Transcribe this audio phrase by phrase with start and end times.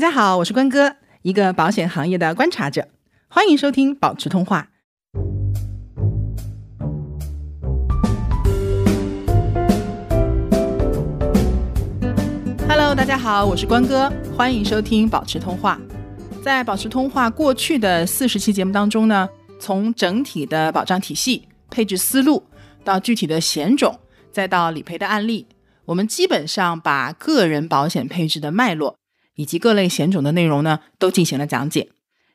[0.00, 2.88] 大家好，我是关哥，一个保险行业的观察者，
[3.28, 4.70] 欢迎收听保持通话。
[12.66, 15.78] Hello，大家好，我是关哥，欢迎收听保持通话。
[16.42, 19.28] 在保持通话过去的四十期节目当中呢，
[19.60, 22.42] 从整体的保障体系、配置思路，
[22.82, 24.00] 到具体的险种，
[24.32, 25.46] 再到理赔的案例，
[25.84, 28.96] 我们基本上把个人保险配置的脉络
[29.40, 31.88] 以及各类险种的内容呢，都进行了讲解。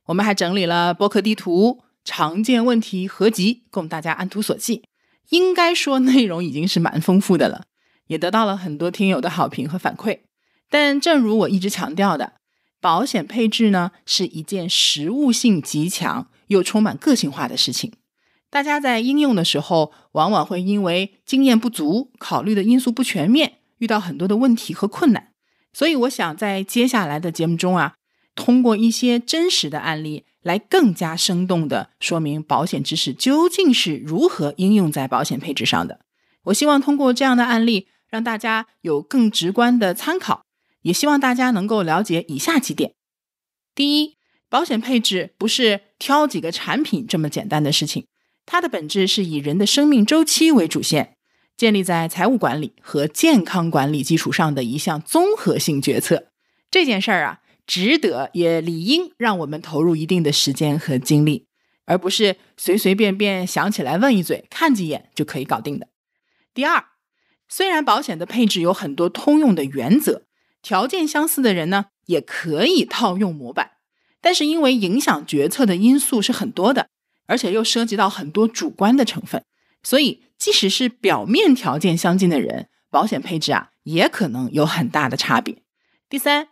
[0.08, 4.82] 我们还整理了播客地图、常见问题合集，供大家按图索骥。
[5.30, 7.66] 应该说内容已经是蛮丰富的了，
[8.08, 10.22] 也得到了很多听友的好评和反馈。
[10.72, 12.34] 但正如我一直强调的，
[12.82, 17.94] 保险配置呢是一件实务性极强又充满个性化的事情。
[18.50, 25.34] 大家在应用的时候，往往会因为经验不足、考虑的因素不全面，遇到很多的问题和困难。
[25.76, 27.96] 所以，我想在接下来的节目中啊，
[28.34, 36.00] 通过一些真实的案例，来更加生动的说明保险知识究竟是如何应用在保险配置上的。
[36.44, 40.46] 我希望通过这样的案例，让大家有更直观的参考。
[40.84, 42.94] 也希望大家能够了解以下几点：
[43.74, 44.16] 第一，
[44.48, 48.08] 保险配置不是挑几个产品这么简单的事情，
[48.46, 51.15] 它的本质是以人的生命周期为主线，
[51.58, 56.28] 建立在财务管理和健康管理基础上的一项综合性决策。
[56.70, 61.48] 这件事儿啊，值得也理应让我们投入一定的时间和精力，
[61.86, 65.88] 而不是随随便便想起来问一嘴、看几眼就可以搞定的。
[66.54, 66.86] 第二，
[67.48, 70.24] 虽然保险的配置有很多通用的原则。
[70.62, 73.74] 条件相似的人呢，也可以套用模板，
[74.20, 76.90] 但是因为影响决策的因素是很多的，
[77.28, 79.46] 而且又涉及到很多主观的成分，
[79.86, 85.62] 所以即使是表面条件相近的人，保险配置啊也可能有很大的差别。
[86.10, 86.50] 第三，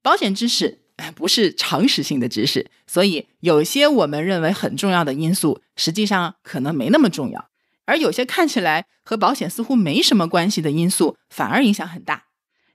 [0.00, 0.82] 保险知识
[1.14, 7.50] 不是常识性的知识，所以有些我们认为很重要的因素，实际上可能没那么重要，
[7.84, 12.26] 而有些看起来和保险似乎没什么关系的因素，反而影响很大。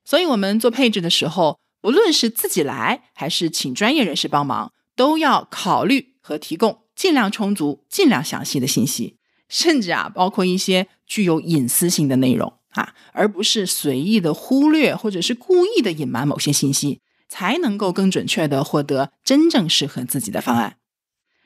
[0.04, 9.18] 所以，我们做配置的时候，不论是自己来还是请专业人士帮忙，都要考虑和提供尽量充足、尽量详细的信息，
[9.54, 20.78] 甚至啊，包括一些具有隐私性的内容啊，而不是随意的忽略或者是故意的隐瞒某些信息，才能够更准确的获得真正适合自己的方案。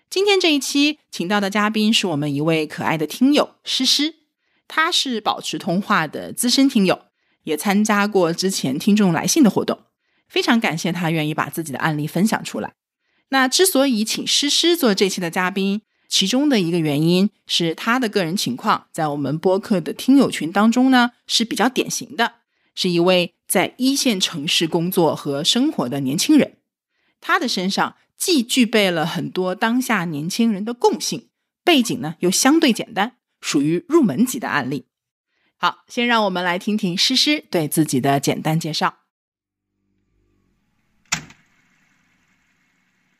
[0.10, 4.16] 今天这一期请到的嘉宾是我们一位可爱的听友诗诗，
[4.70, 7.02] 他是保持通话的资深听友。
[7.44, 9.80] 也参加过之前听众来信的活动，
[10.28, 12.74] 非常感谢他愿意把自己的案例分享出来。
[13.30, 22.36] 那之所以请诗诗做这期的嘉宾，其中的一个原因是他的个人情况在我们播客的听友群当中呢是比较典型的，
[22.76, 26.58] 是一位在一线城市工作和生活的年轻人。
[27.20, 31.30] 他的身上既具备了很多当下年轻人的共性，
[31.64, 34.86] 背景呢又相对简单，属于入门级的案例。
[35.58, 39.00] 好，先让我们来听听诗诗对自己的简单介绍。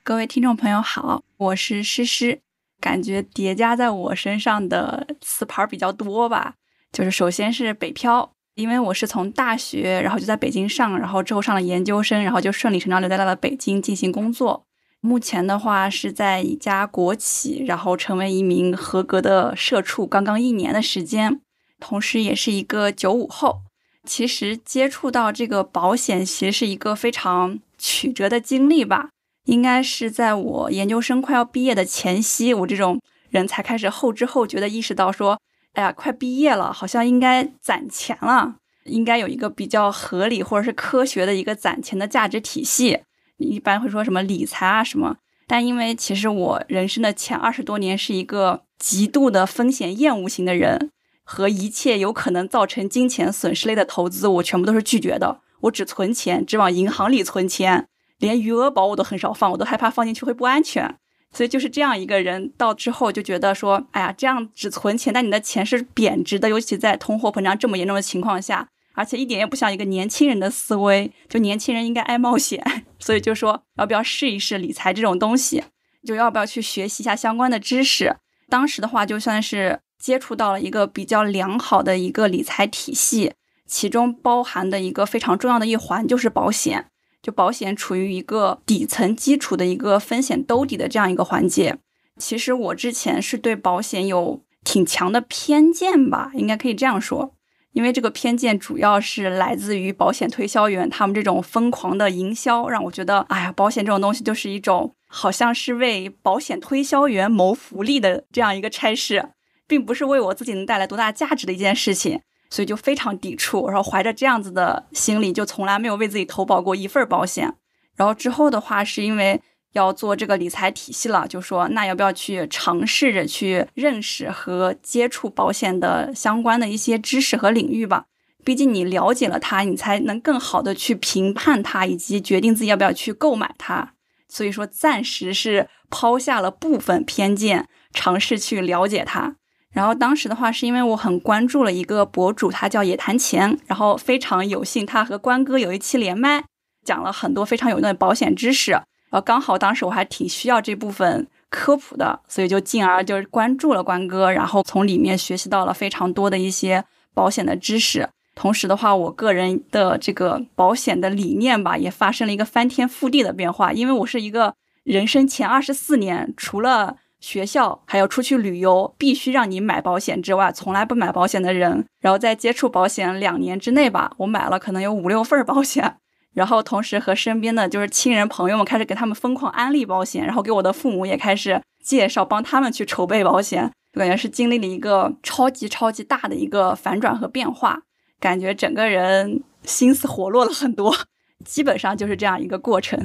[0.04, 2.42] 各位听众朋友好，我是诗诗。
[2.80, 6.54] 感觉叠加在我身上的词牌比较多吧，
[6.92, 14.66] 就是首先是北漂，因为我是从大学，然后就在北京上，然后之后上了研究生，然后就顺理成章留在了北京进行工作。
[15.00, 21.40] 目前的话是在一家国企，然后成为一名合格的社畜，刚刚一年的时间。
[21.80, 23.62] 同时，也是一个九五后。
[24.04, 29.10] 其实接触到这个保险，其实是一个非常曲折的经历吧。
[29.48, 35.40] 应该是在我研究生快要毕业的前夕，我这种人才开始后知后觉的意识到说
[35.74, 43.00] ：“哎呀，快毕业了，好像应该攒钱了，应该有一个比较合理或者是科学的一个攒钱的价值体系。
[43.38, 45.18] 一般会说什么理财啊什么。
[45.48, 50.92] 但因为其实我人生的前二十多年是一个极度的风险厌恶型的人。”
[51.30, 55.42] 和一切有可能造成金钱损失类的投资，我全部都是拒绝的。
[55.60, 57.90] 我只存钱，只往银行里存钱，
[58.20, 60.96] 连余额宝我都很少放，我都害怕放进去会不安全。
[61.34, 72.64] 所以就是这样一个人，到之后就觉得说，哎呀，这样只存钱，但你的钱是贬值的，尤其在通货膨胀这么严重的情况下，而且一点也不像一个年轻人的思维，就年轻人应该爱冒险，
[73.00, 75.64] 所以就说要不要试一试理财这种东西，
[76.06, 78.16] 就要不要去学习一下相关的知识。
[78.50, 79.80] 当时的话，就算是。
[80.00, 83.34] 接触到了一个比较良好的一个理财体系，
[83.66, 86.86] 其中包含的一个非常重要的一环就是保险。
[87.28, 91.76] 就保险处于一个底层基础的一个风险兜底的这样一个环节。
[92.16, 97.34] 其实我之前是对保险有挺强的偏见吧，应该可以这样说。
[97.74, 109.32] 因为这个偏见主要是来自于保险推销员他们这种疯狂的营销，让我觉得，哎呀，保险这种东西就是一种好像是为保险推销员谋福利的这样一个差事，
[109.68, 113.68] 并不是为我自己能带来多大价值的一件事情，所以就非常抵触。
[113.68, 117.54] 然后怀着这样子的心理，就从来没有为自己投保过一份保险。
[117.96, 119.42] 然后之后的话，是因为。
[119.74, 128.06] 要做这个理财体系了，就说那要不要去尝试着去认识和接触保险的相关的一些知识和领域吧？
[128.44, 133.94] 毕竟你了解了它，你才能更好的去评判它，以及决定自己要不要去购买它。
[134.28, 139.36] 所以说，暂时是抛下了部分偏见，尝试去了解它。
[139.78, 146.44] 然后当时的话，是因为我很关注了一个博主，他叫野谈钱，然后非常有幸他和关哥有一期连麦，
[146.84, 148.72] 讲了很多非常有用的保险知识。
[148.72, 156.84] 然后刚好当时我还挺需要这部分科普的，所以就进而就是关注了关哥，然后从里面学习到了非常多的一些
[157.14, 158.10] 保险的知识。
[158.34, 163.72] 同时的话，我个人的这个保险的理念吧，也发生了一个翻天覆地的变化。
[163.72, 166.96] 因为我是一个人生前二十四年，除了
[167.28, 171.86] 学校还有出去旅游必须让你买保险之外，从来不买保险的人。
[172.00, 175.98] 然后在接触保险两年之内吧，我买了可能有五六份保险。
[176.34, 187.82] 然后同时和身边的就是亲人朋友们开始给他们疯狂安利保险，然后给我的父母也开始介绍，帮他们去筹备保险，就感觉是经历了一个超级超级大的一个反转和变化，
[188.22, 190.96] 感觉整个人心思活络了很多，
[191.44, 192.98] 基本上就是这样一个过程。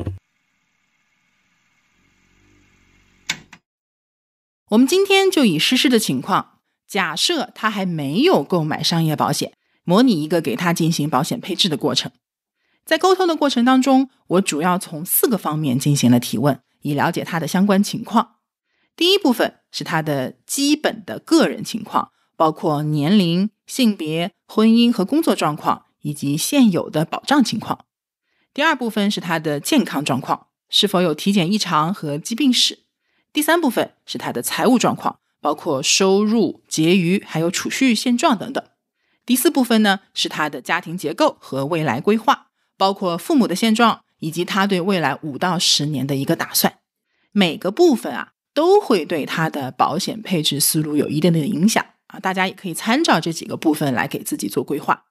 [4.72, 9.52] 我们今天就以诗诗的情况，假设他还没有购买商业保险，
[9.84, 12.10] 模拟一个给他进行保险配置的过程。
[12.86, 18.36] 在沟通的过程当中，我主要从四个方面进行了提问，以了解他的相关情况。
[18.96, 27.84] 第一部分是他的基本的个人情况，包括年龄、性别、婚姻和工作状况，以及现有的保障情况。
[28.54, 32.81] 第二部分是他的健康状况，是否有体检异常和疾病史。
[33.32, 38.62] 第三部分是他的财务状况，包括收入、结余还有储蓄现状等等。
[39.24, 42.48] 第四部分呢是他的家庭结构和未来规划。
[42.78, 46.78] 包括父母的现状，以及他对未来五到十年的一个打算，
[47.30, 52.18] 每个部分啊都会对他的保险配置思路有一定的影响啊。
[52.18, 55.04] 大家也可以参照这几个部分来给自己做规划。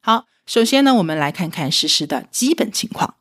[0.00, 3.16] 好，首先呢，我们来看看实施的基本情况。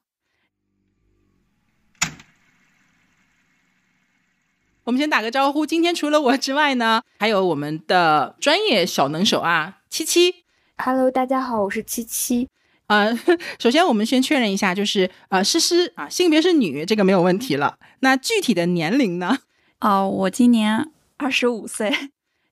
[4.91, 10.43] 我们先打个招呼，今天除了我之外呢，还有我们的专业小能手啊，七七。
[10.75, 12.49] Hello，大家好，我是七七。
[12.87, 13.17] 呃，
[13.57, 17.77] 首先我们先确认一下，就是呃，诗诗啊，性别是女，这个没有问题了。
[18.01, 19.37] 那具体的年龄呢？
[19.79, 21.89] 哦，我今年二十五岁。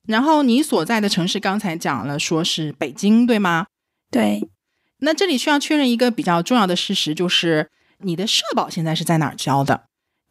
[0.07, 3.68] 然后你所在的城市刚才讲了，说是北京，对吗？
[4.09, 4.47] 对。
[5.00, 9.88] 那这里需要确认一个比较重要的事实，就是你的社保现在是在哪儿交的？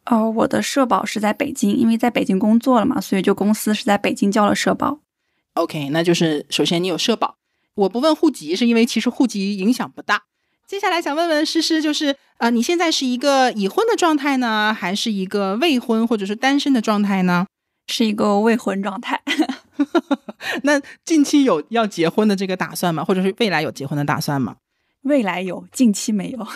[0.09, 4.99] 哦，我的社保是在北京，因为在北京工作了嘛，所以就公司是在北京交了社保。
[5.53, 7.35] OK，那就是首先你有社保。
[7.75, 10.23] 我不问户籍，是因为其实户籍影响不大。
[10.67, 17.45] 接下来想问问诗诗，就是呃，你现在是一个已婚的状态呢，还是一个未婚或者是单身的状态呢？
[17.87, 19.21] 是一个未婚状态。
[20.63, 23.03] 那近期有要结婚的这个打算吗？
[23.03, 24.57] 或者是未来有结婚的打算吗？
[25.01, 26.47] 未来有，近期没有。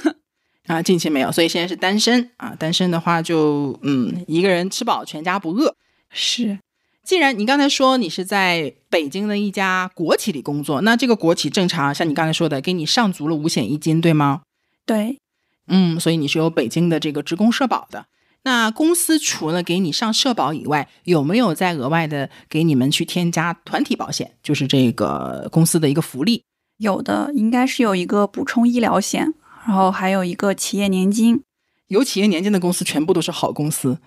[0.68, 2.56] 啊，近期没有，所以现在是单身啊。
[2.58, 5.76] 单身的话，就嗯，一个人吃饱全家不饿。
[6.10, 6.60] 是。
[7.04, 14.44] 既然你刚才说你是在北京的一家国企里工作，那这个国企正常像你刚才说的，给你上足了五险一金，对吗？
[14.86, 15.20] 对，
[15.68, 18.06] 嗯，所以你是有北京的这个职工社保的。
[18.44, 24.36] 那公司除了给你上社保以外，有没有再额外的给你们去添加团体保险？
[24.42, 26.44] 就是这个公司的一个福利？
[26.78, 29.34] 有的，应该是有一个补充医疗险，
[29.66, 31.44] 然后还有一个企业年金。
[31.88, 34.00] 有企业年金的公司全部都是好公司，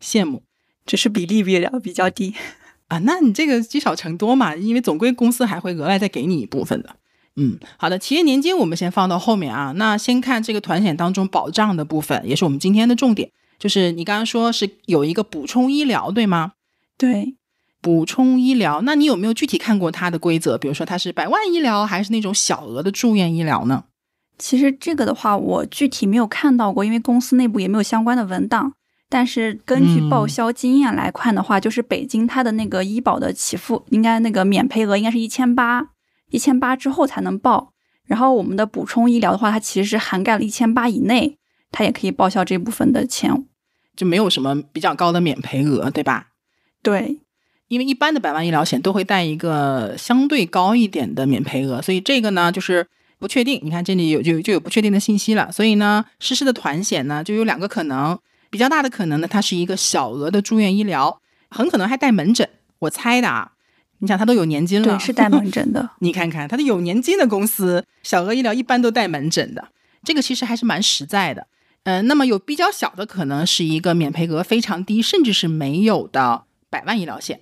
[0.00, 0.42] 羡慕。
[0.86, 2.34] 只是比例比较比较低
[2.88, 6.96] 啊，那你这个积少成多嘛，因为总归公司还会额外再给你一部分的。
[7.36, 9.72] 嗯，好的，企业年金我们先放到后面啊。
[9.76, 16.52] 那先看这个团险当中保障的部分，也是我们今天的重点，就是你刚刚说是有一个补充医疗，对吗？
[16.96, 17.34] 对，
[17.80, 20.56] 补充医疗，那你有没有具体看过它的规则？
[20.56, 23.84] 比如说它是百万医疗还是那种小额的住院医疗呢？
[24.38, 28.74] 其实这个的话，我具体没有看到过，因为公司内部也没有相关的文档。
[29.08, 35.90] 但是根据报销经验来看的话，就是北京它的那个医保的起付，应该那个免赔额应该是一千八，
[36.30, 37.72] 一千八之后才能报。
[38.06, 41.38] 然后我们的补充医疗的话，它其实是涵盖了一千八以内，
[41.70, 43.46] 它也可以报销这部分的钱，
[43.94, 46.28] 就没有什么比较高的免赔额，对吧？
[46.82, 47.20] 对，
[47.68, 52.88] 因为一般的百万医疗险都会带一个相对高一点的免赔额，所以这个呢就是
[53.24, 53.58] 不确定。
[53.62, 58.18] 你看这里有就就有不确定的信息了，所以呢，实施的团险呢就有两个可能，
[58.50, 62.46] 比较大的可能呢，它是一个小额的住院医疗，很可能还带门诊。
[62.80, 63.52] 我猜的啊，
[64.00, 65.88] 你想它都有年金了，对，是带门诊的。
[66.00, 69.68] 你看看它的有年金的公司，小额医疗一般都带门诊的，
[70.04, 71.46] 这个其实还是蛮实在的。
[71.84, 77.40] 嗯，那么有比较小的可能是一个免赔额非常低，甚至是没有的百万医疗险。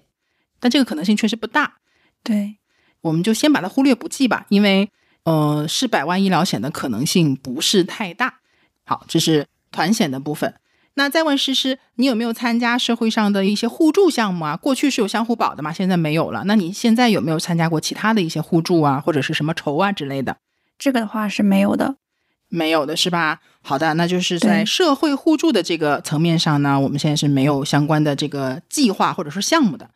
[0.60, 1.78] 但这个可能性确实不大，
[2.22, 2.58] 对，
[3.00, 4.88] 我们就先把它忽略不计吧，因为
[5.24, 8.40] 呃是百万医疗险的可能性不是太大。
[8.84, 10.54] 好，这是团险的部分。
[10.94, 14.56] 那再问诗诗，你有没有参加社会上的一些互助项目啊？
[14.56, 16.42] 过去是有相互保的嘛，现在没有了。
[16.44, 20.36] 那你现在有没有参加过其他的一些互助啊，或者是什么筹啊之类的？
[20.78, 21.96] 这个的话是没有的，
[22.48, 23.40] 没有的是吧？
[23.62, 29.88] 好的，那就是在社会互助的这个层面上呢，我们现在是没有相关的这个计划或者说项目的。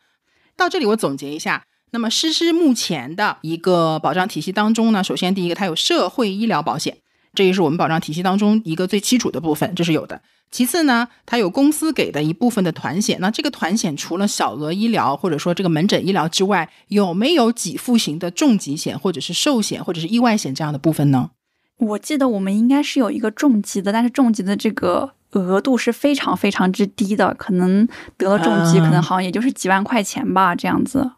[0.56, 1.64] 到这里，我总结一下。
[1.92, 6.98] 那么，诗诗目前的一个保障体系当中呢，首先第一个，它有社会医疗保险，
[7.32, 10.20] 这也是我们保障体系当中一个最基础的部分，这是有的。
[10.50, 13.18] 其次呢，它有公司给的一部分的团险。
[13.20, 21.30] 那这个团险除了小额医疗或者说这个门诊医疗之外，有没有给付型的重疾险或者是寿险或者是意外险这样的部分呢？
[21.78, 25.12] 我记得我们应该是有一个重疾的，但是重疾的这个。
[25.32, 31.10] 额度是非常非常之低的，可能得了重疾，可能好像也就是几万块钱吧，这样子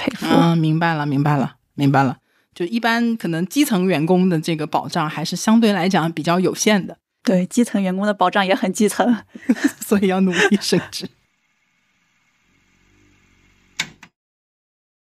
[0.00, 0.26] 赔付。
[0.26, 2.16] 嗯，明白了，明白了，明白了。
[2.54, 6.96] 就一般可能基层员工的这个保障还是相对来讲比较有限的。
[7.22, 9.22] 对，基层员工的保障也很基层，
[9.78, 11.06] 所以要努力升职。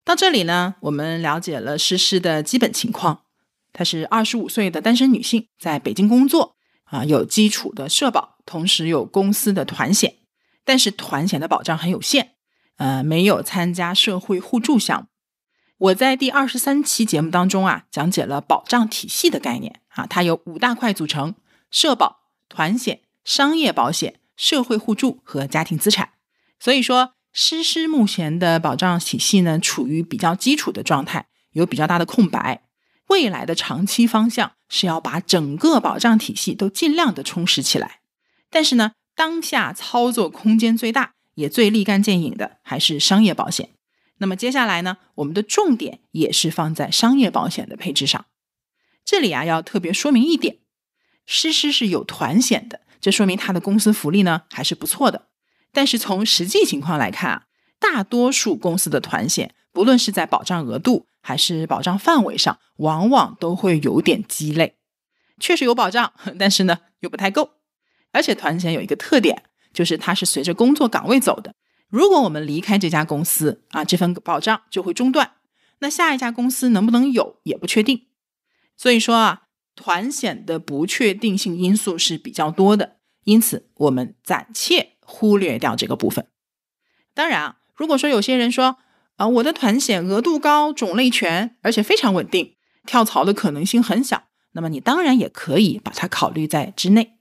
[0.03, 3.21] 到这里呢，我们了解了诗诗的基本情况。
[3.71, 6.55] 她是二十五岁的单身女性，在北京工作。
[6.83, 10.17] 啊，有基础的社保，同时有公司的团险，
[10.63, 12.32] 但是团险的保障很有限，
[12.77, 15.07] 呃，没有参加社会互助项目。
[15.77, 21.35] 我在第二十三期节目当中啊，讲解了保障体系的概念啊，它有五大块组成：
[21.69, 26.11] 社保、团险、商业保险、社会互助和家庭资产。
[26.59, 32.63] 所以说，诗诗目前的保障体系呢，处于比较基础的状态，有比较大的空白。
[33.07, 37.99] 未来的长期方向是要把整个保障体系都尽量的充实起来，
[38.49, 43.69] 但是呢，当下操作空间最大也最立竿见影的还是商业保险。
[44.17, 48.25] 那么接下来呢，我们的重点也是放在商业保险的配置上。
[49.03, 50.59] 这里啊，要特别说明一点，
[51.25, 55.27] 诗诗是有团险的，这说明他的公司福利呢还是不错的。
[55.73, 57.43] 但是从实际情况来看啊，
[57.79, 64.75] 大多数公司的团险，不论是在保障额度，还是保障范围上，往往都会有点鸡肋。
[65.39, 67.55] 确实有保障，但是呢又不太够。
[68.11, 71.55] 而且团险有一个特点，就是它是随着工作岗位走的。
[71.89, 75.33] 如果我们离开这家公司啊，这份保障就会中断。
[75.79, 78.07] 那下一家公司能不能有也不确定。
[78.77, 79.41] 所以说啊，
[79.75, 82.97] 团险的不确定性因素是比较多的。
[83.25, 86.27] 因此，我们暂且忽略掉这个部分。
[87.13, 88.77] 当然啊，如果说有些人说，
[89.17, 94.23] 啊，我的团险额度高，种类全，而且非常稳定，跳槽的可能性很小。
[94.53, 97.17] 那么你当然也可以把它考虑在之内。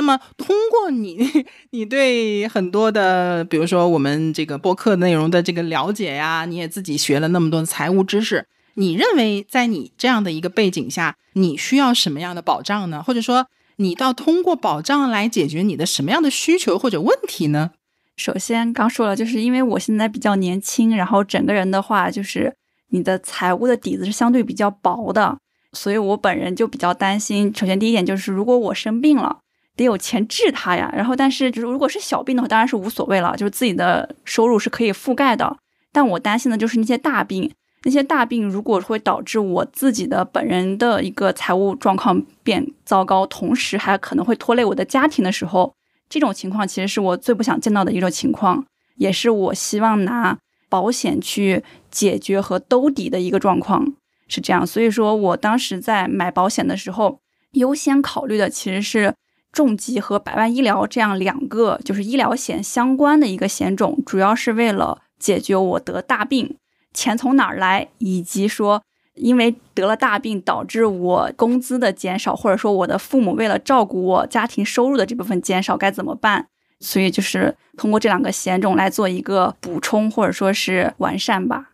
[0.00, 1.28] 那么通过你
[1.72, 13.02] 你对很多的，比如说我们这个播客内容的这个了解呀，你也自己学了那么多的财务知识，你认为在你这样的一个背景下，你需要什么样的保障呢？
[13.02, 13.46] 或者说？
[13.76, 17.70] 你到通过保障来解决你的什么样的需求或者问题呢？
[18.14, 22.54] 首先刚说了，就是因为我现在比较年轻，然后整个人的话，就是
[22.90, 25.38] 你的财务的底子是相对比较薄的，
[25.72, 27.50] 所以我本人就比较担心。
[27.56, 29.38] 首先第一点就是，如果我生病了，
[29.80, 30.88] 得有钱治他呀。
[30.94, 35.56] 然后，但是就是如果是小病的话，当然是无所谓了，就是自己的收入是可以覆盖的。
[35.92, 37.50] 但我担心的就是那些大病。
[37.82, 45.72] 那些大病如果会导致我自己的本人的一个财务状况变糟糕，同时还可能会拖累我的家庭的时候，
[46.06, 50.36] 这种情况其实是我最不想见到的一种情况，也是我希望拿
[50.68, 53.94] 保险去解决和兜底的一个状况，
[54.28, 54.66] 是这样。
[54.66, 57.18] 所以说我当时在买保险的时候，
[57.52, 59.14] 优先考虑的其实是
[59.52, 66.56] 重疾和百万医疗这样两个就是医疗险相关的一个险种，主要是为了解决我得大病。
[66.92, 67.88] 钱从哪儿来？
[67.98, 68.82] 以及说，
[69.14, 76.48] 因为得了大病导致我工资的减少，或者说我的父母为了照顾我家庭收入的这部分减少，该怎么办？
[76.80, 81.72] 所以就是通过这两个险种来做一个补充，或者说是完善吧。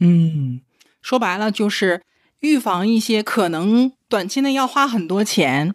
[0.00, 0.60] 嗯，
[1.02, 2.02] 说白了就是
[2.40, 5.74] 预防一些可能短期内要花很多钱，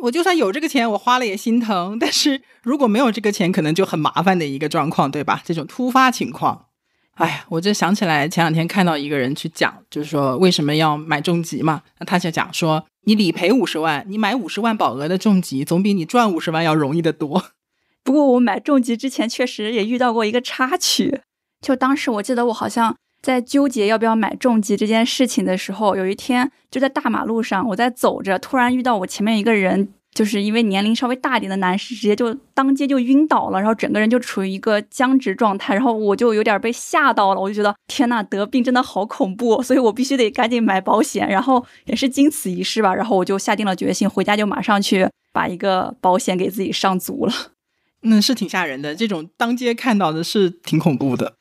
[0.00, 1.96] 我就算有这个钱，我花了也心疼。
[2.00, 5.40] 但是如果没有这个钱，可能就很麻烦的一个状况，对吧？
[5.44, 6.66] 这种突发情况，
[7.14, 11.82] 哎呀，我就想起来前两天看到一个人去讲，就是说为什么要买重疾嘛？
[11.98, 17.44] 那他就讲说，你理赔五十万，你买五十万保额的重疾，总比你赚五十万要容易得多。
[18.02, 21.20] 不过我买重疾之前确实也遇到过一个插曲，
[21.60, 22.96] 就当时我记得我好像。
[23.22, 47.32] 在纠结要不要买重疾这件事情的时候，有一天就在大马路上，我在走着，突然遇到我前面一个人，就是因为年龄稍微大一点的男士，直接就当街就晕倒了，然后整个人就处于一个僵直状态，然后我就有点被吓到了，我就觉得天呐，得病真的好恐怖，所以我必须得赶紧买保险，然后也是经此一事吧，然后我就下定了决心，回家就马上去把一个保险给自己上足了。
[48.02, 51.36] 嗯，是挺吓人的，这种当街看到的是挺恐怖的。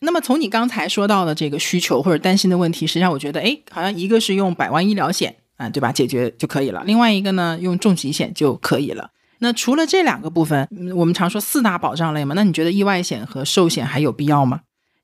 [0.00, 9.10] 那么从你刚才说到的这个需求或者担心的问题，实际上我觉得，哎，好像一个是用百万医疗险啊，对吧，解决就可以了；另外一个呢，用重疾险就可以了。
[9.40, 14.60] 那除了这两个部分，我们常说四大保障类嘛，那你觉得意外险和寿险还有必要吗？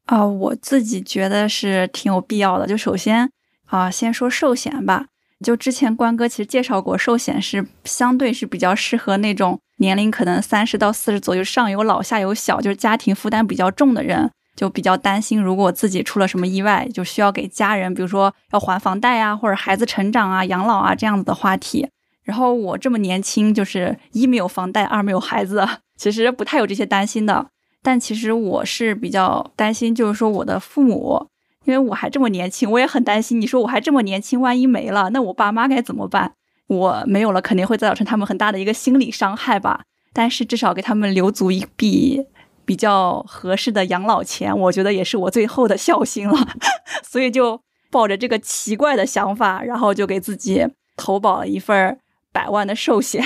[0.06, 2.66] 啊，我自己觉得是挺有必要的。
[2.66, 3.30] 就首先
[3.66, 5.06] 啊，先说寿险吧。
[5.44, 14.30] 就之前关哥其实介绍过，寿险是相对是比较适合那种年龄可能三十到四十左右，上有老下有小，就是家庭负担比较重的人。
[14.56, 21.86] 就比较担心，如果自己出了什么意外，就需要给家人，比如说要还房贷啊，或者孩子成长啊、养老啊这样子的话题。
[22.24, 25.64] 然后我这么年轻，就是一没有房贷，二没有孩子，
[25.96, 27.46] 其实不太有这些担心的。
[27.82, 31.28] 但其实我是比较担心，就是说我的父母，
[31.64, 33.40] 因为我还这么年轻，我也很担心。
[33.40, 36.32] 你说我还这么年轻，万一没了，那我爸妈该怎么办？
[36.66, 39.82] 我没有了，肯定会造成他们很大的一个心理伤害吧。
[40.12, 42.24] 但是至少给他们留足一笔。
[42.66, 46.36] 比较合适的养老钱，我觉得也是我最后的孝心了，
[47.08, 51.98] 所以就抱着这个奇怪的想法，然后就给自己投保了一份
[52.32, 53.24] 百万的寿险。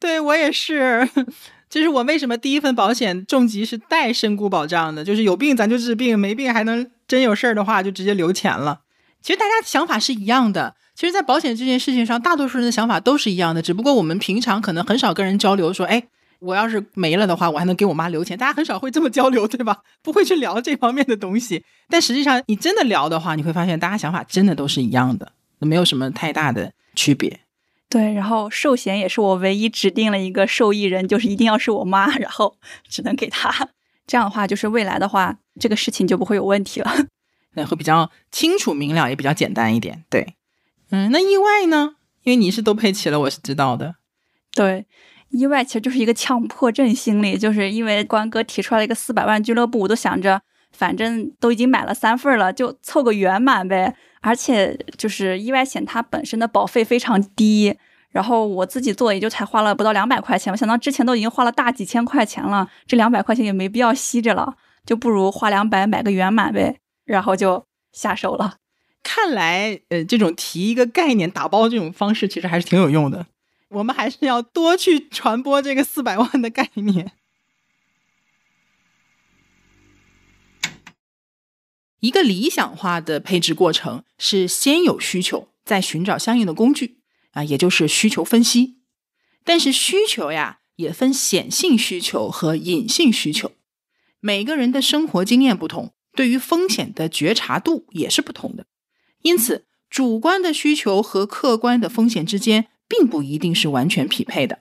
[0.00, 1.08] 对我也是，
[1.70, 8.80] 就是我为什么第一份保险重疾是带身故保障的，就是有病咱就治病，没病还能真有事儿的话就直接留钱了。
[9.22, 16.08] 其实大家想法是一样的，其实，在保险这件事情上，大多数人的想法都是一样的，只不过我们平常可能很少跟人交流，说，哎。
[16.42, 18.36] 我要是没了的话，我还能给我妈留钱。
[18.36, 19.78] 大家很少会这么交流，对吧？
[20.02, 21.64] 不会去聊这方面的东西。
[21.88, 27.40] 但实际上，你真的聊的话，你会发现大家想法真的都是一样的，没有什么太大的区别。
[27.88, 32.56] 对，然后寿险也是我唯一指定了一个受益人，就是一定要是我妈，然后
[32.88, 33.68] 只能给她。
[34.06, 36.90] 这样的话，就是未来的话，这个事情就不会有问题了。
[37.54, 40.02] 那会比较清楚明了，也比较简单一点。
[40.10, 40.34] 对，
[40.90, 41.96] 嗯，那意外呢？
[42.24, 43.94] 因为你是都配齐了，我是知道的。
[44.54, 44.86] 对。
[45.32, 50.40] 意外其实就是一个强迫症心理，就是因为关哥提出来一个四百万俱乐部，我都想着
[50.70, 53.96] 反正都已经买了三份了，就凑个圆满呗。
[54.20, 57.76] 而且就是意外险它本身的保费非常低，
[58.10, 64.54] 然后我自己做也就才花了不到两百块钱，我想到之前都已经花了大几千块钱了，这两百块钱也没必要吸着了，
[64.86, 68.58] 就不如花两百买个圆满呗，然后就下手了。
[69.02, 73.26] 看来，呃，这种提一个概念打包这种方式其实还是挺有用的。
[73.72, 77.12] 我们还是要多去传播这个四百万的概念。
[82.00, 86.98] 一个理想化的配置过程是先有需求，再寻找相应的工具
[87.30, 88.78] 啊，也就是需求分析。
[89.44, 93.52] 但是需求呀，也分显性需求和隐性需求。
[94.20, 98.66] 每个人的生活经验不同，对于风险的觉察度也是不同的。
[99.22, 102.68] 因此，主观的需求和客观的风险之间。
[102.88, 104.60] 并不一定是完全匹配的。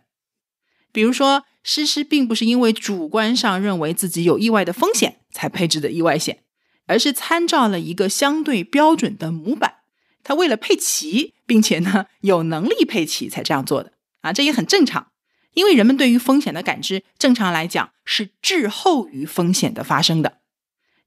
[0.91, 6.43] 比如说，诗诗并不是因为主观上认为自己有意外的风险才配置的意外险，
[6.85, 9.75] 而是参照了一个相对标准的模板。
[10.23, 15.11] 他为了配齐，并且呢有能力配齐才这样做的啊，这也很正常。
[15.53, 20.39] 因为人们对于风险的感知，正常来讲是滞后于风险的发生的。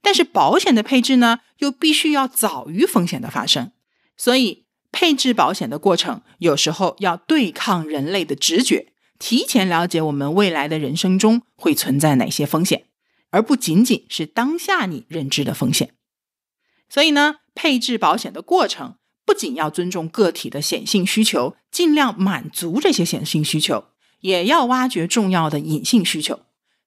[0.01, 3.71] 但是保险的配置呢，又必须要早于风险的发生，
[4.17, 4.64] 所以。
[4.97, 12.85] 配置保险的过程，有时候要对抗人类的直觉，提前了解我们未来的人生中会存在哪些风险，
[13.29, 15.93] 而不仅仅是当下你认知的风险。
[16.87, 23.89] 所以呢，配置保险的过程不仅要尊重个体的显性需求，尽量满足这些显性需求，
[24.21, 26.39] 也要挖掘重要的隐性需求。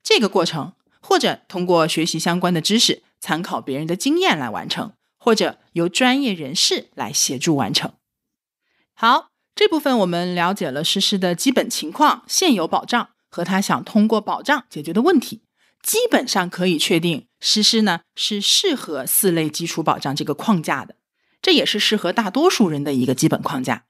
[0.02, 7.92] 这个过程，或者通过学习相关的知识，参考别人的经验来完成，或者由专业人士来协助完成。
[9.00, 15.42] 好，这部分我们了解了诗诗的基本情况、现有保障和他想通过保障解决的问题，
[15.80, 20.96] 基本上可以确定诗诗呢是适合四类基础保障这个框架的，
[21.40, 23.84] 这也是适合大多数人的一个基本框架。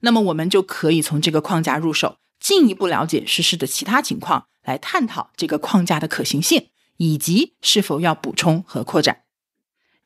[0.00, 9.20] 那么我们就可以从这个框架入手，进一步了解实施的其他情况，来探讨这个框架的可行性以及是否要补充和扩展。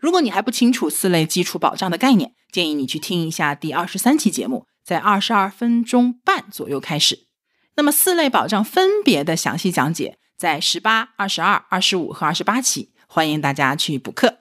[0.03, 7.29] 如果你还不清楚四类基础保障的概念，建议你去听一下第二十三期节目，在二十二分钟半左右开始。
[7.77, 14.39] 那么四类保障分别的详细讲解，在十八、二十二、二十五和二十八期，欢迎大家去补课。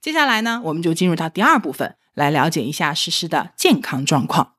[0.00, 4.55] 接下来呢，我们就进入到第二部分，来了解一下实施的健康状况。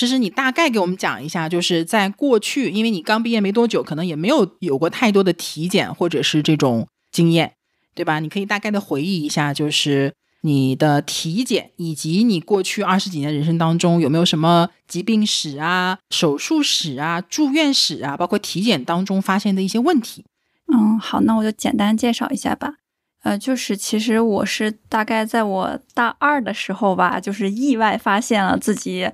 [0.00, 7.52] 其实你大概给我们讲一下，就是在过去，因为你刚毕业没多久，可能也没有有过太多的体检或者是这种经验，
[7.94, 8.18] 对吧？
[8.18, 20.24] 你可以大概的回忆一下，就是你的体检以及你过去二十几年人生当中有没有什么疾病史啊、手术史啊、住院史啊，包括体检当中发现的一些问题。
[20.72, 22.76] 嗯，好，那我就简单介绍一下吧。
[23.22, 29.10] 呃，就是其实我是大概在我大二的时候吧，就是意外发现了自己。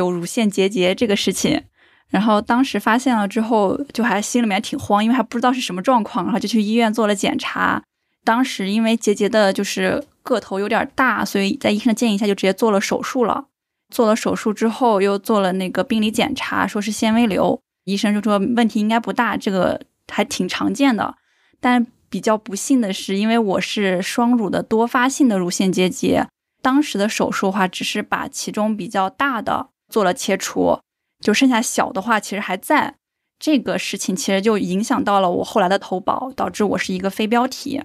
[0.00, 1.62] 有乳腺结节这个事情，
[2.08, 7.82] 然后当时发现了之后，就还心里面挺慌，因为还不知道是什么状况，然后就去医院做了检查。
[8.24, 13.46] 当时因为结节的就是个头有点大，所以在医生的建议下就直接做了手术了。
[13.90, 21.16] 做了手术之后，又做了那个病理检查，说是纤维瘤，医生就说问题应该不大，这个还挺常见的。
[21.58, 26.28] 但比较不幸的是，因为我是双乳的多发性的乳腺结节，
[26.62, 29.69] 当时的手术的话，只是把其中比较大的。
[29.90, 30.78] 做了切除，
[31.20, 32.94] 就剩下小的话，其实还在。
[33.42, 37.82] 这个事情其实就影响到了我后来的投保，导致我是一个非标题。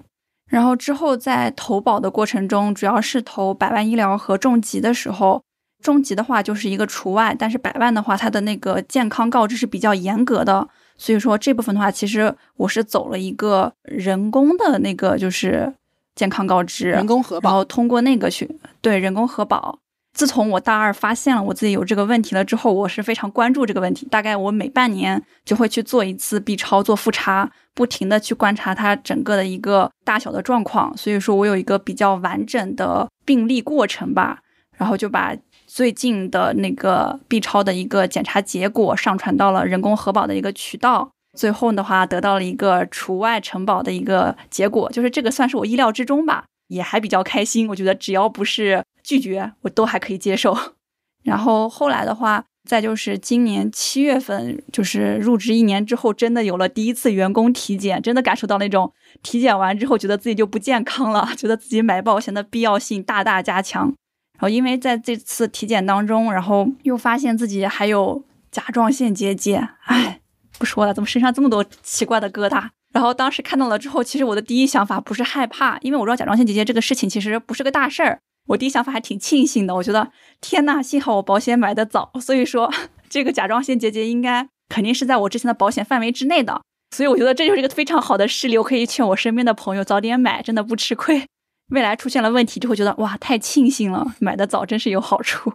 [0.50, 5.42] 然后之后在投保的过程中，主要是投百万医疗和重疾的时候，
[5.82, 10.68] 重疾的话就是一个除外，但是百万的话，它的那个健康告知是比较严格的。
[10.98, 15.72] 所以说这部分的话，其实我是走了一个人工的那个就是
[16.14, 19.78] 健康告知，人工核保，然后通过那个去对人工核保。
[20.16, 24.08] 自从我大二发现了我自己有这个问题了之后，我是非常关注这个问题。
[24.10, 30.96] 大概我每半年就会去做一次 B 超做复查，不停的去观察它整个的一个大小的状况。
[30.96, 34.38] 所以说我有一个比较完整的病例过程吧，
[34.78, 41.10] 然后就把最近的那个 B 超的一个检查结果上传到了人工核保的一个渠道。
[41.36, 47.68] 最后的话得到了一个除外承保的一个结果，就是这个算是我意料之中吧，也还比较开心。
[47.68, 48.82] 我觉得只要不是。
[49.06, 50.56] 拒绝我都还可以接受，
[51.22, 58.92] 然后后来的话，再就是今年七月份，就是入职一年之后，真的有了第一次员工体检，真的感受到那种
[59.22, 63.94] 体检完之后，觉得自己就不健康了， 觉得自己买保险的必要性大大加强。
[64.38, 70.20] 然后因为在这次体检当中，然后又发现自己还有甲状腺结节，哎，
[70.58, 72.70] 不说了，怎么身上这么多奇怪的疙瘩？
[72.92, 78.18] 然后当时看到了之后，其实我的第一想法不是害怕，因为我知道甲状腺结节这个事情其实不是个大事儿。
[78.48, 82.72] 我第一想法还挺庆幸的，我觉得天呐，幸好我保险买的早，所以说
[83.08, 91.24] 这个甲状腺结节应该肯定是在我之前的保险范围之内的，所以我觉得这就是一个非常好的事例，我可以劝我身边的朋友早点买，真的不吃亏。
[91.70, 95.52] 未来出现了问题就会觉得哇，太庆幸了，买的早真是有好处。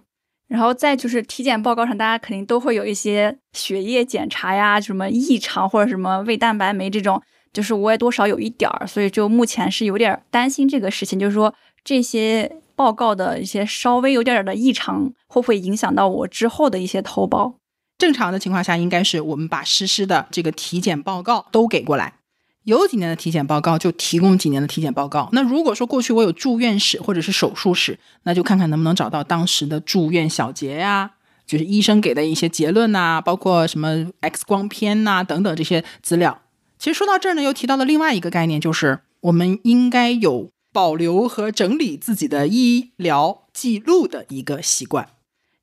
[0.49, 7.21] 然后再就是体检报告上，大家肯定都会有一些血液检查呀，什么异常或者什么胃蛋白酶这种，
[7.53, 12.57] 就是我也多少有一点儿，所以就目前是有点担心这个事情，就是说这些。
[12.81, 17.53] 报告的一些稍微有点点的异常，会不会影响到我之后的一些投保？
[17.99, 22.15] 正常的情况下，应该是我们把实施的这个体检报告都给过来，
[22.63, 25.29] 有几年的体检报告就提供几年的体检报告。
[25.31, 31.11] 那如果说过去我有住院史或者是手术史，那就看看能不能找到当时的住院小结呀，
[31.45, 36.41] 就是医生给的一些结论呐，包括什么 X 光片呐等等这些资料。
[36.79, 40.49] 其实说到这儿呢，又提到了另外一个概念，就是我们应该有。
[40.71, 45.09] 保留和整理自己的医疗记录的一个习惯。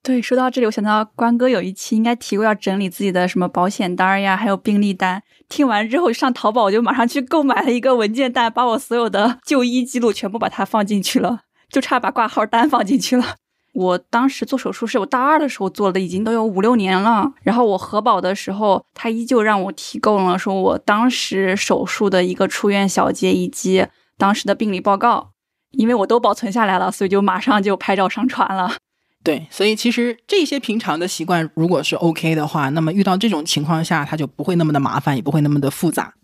[0.01, 5.23] 对，说到这里，我想到关哥有一期应该提过要整理自己的什么保险单呀，还有病历单。
[5.49, 13.37] 听完之后上淘宝，我就马上去购买了一个文件袋，把我所有的就医记录全部把它放进去了，就差把挂号单放进去了。
[13.75, 17.33] 我当时做手术是我大二的时候做的，已经都有五六年了。
[17.43, 23.87] 然后我核保的时候，他依旧让我提供了说我当时手术的一个出院小结以及。
[24.19, 25.31] 当时的病理报告，
[25.71, 28.77] 因为我都保存下来了，所以就马上就拍照上传了。
[29.25, 36.15] 对，所以其实这些平常的习惯，如果是 OK 的话，那么遇到这种情况下，它就不会那么的麻烦，也不会那么的复杂。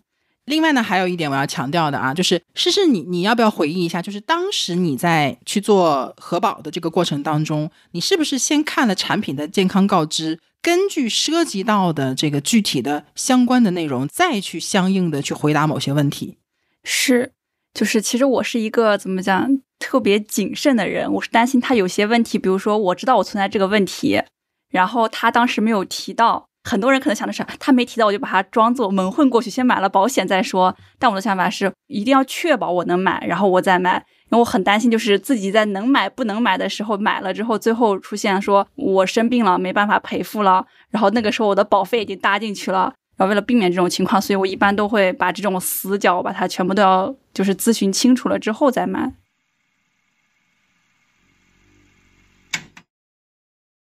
[0.45, 16.37] 另外呢，还有一点我要强调的啊，就是诗诗，你你要不要回忆一下，就是当时你在去做核保的这个过程当中，你是不是先看了产品的健康告知，根据涉及到的这个具体的相关的内容，再去相应的去回答某些问题？
[16.83, 17.33] 是。
[17.75, 24.23] 就是其实我是一个怎么讲，特别谨慎的人，我是担心他有些问题，比如说我知道我存在这个问题，
[24.71, 26.45] 然后他当时没有提到。
[26.67, 30.75] 很多人可能想的是，他没提到，我就把它装作蒙混过去，先买了保险再说。
[30.97, 42.93] 但我的想法是，一定要确保我能买，然后我再买，因为我很担心，就是自己在能买不能买的时候买了之后，最后出现说我生病了没办法赔付了，然后那个时候我的保费已经搭进去了。
[43.17, 49.15] 然后为了避免这种情况，所以我一般都会把这种死角把它全部都要就是咨询清楚了之后再买。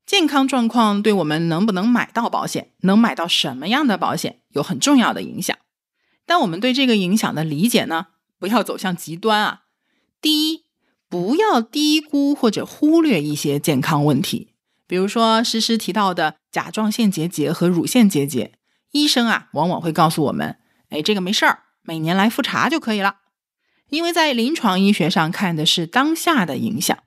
[0.05, 5.57] 健康状况对我们能不能买到保险，能买到什么样的保险有很重要的影响。
[6.27, 8.07] 但我们对这个影响的理解呢，
[8.39, 9.63] 不要走向极端啊。
[10.21, 10.65] 第一，
[11.09, 14.53] 不要低估或者忽略一些健康问题，
[14.87, 18.53] 比如说诗诗提到的甲状腺结节和乳腺结节，
[18.95, 20.57] 医生啊往往会告诉我们，
[20.89, 23.17] 哎，这个没事儿，每年来复查就可以了，
[23.89, 26.97] 因为在临床医学上看的是当下的影响。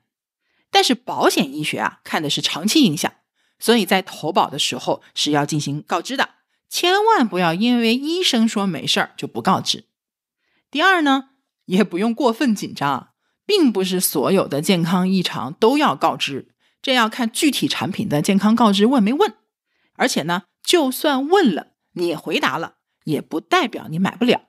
[0.69, 3.11] 但是保险医学啊，看的是长期影响，
[3.57, 6.29] 所以在投保的时候是要进行告知的，
[6.69, 9.85] 千万不要因为医生说没事儿就不告知。
[10.69, 11.29] 第二呢，
[11.65, 13.13] 也不用过分紧张，
[13.47, 19.33] 并不是所有的健康异常都要告知，这要看具体产品的健康告知问没问。
[19.95, 24.41] 而且呢，就算问了，你回答了，也不代表你买不了。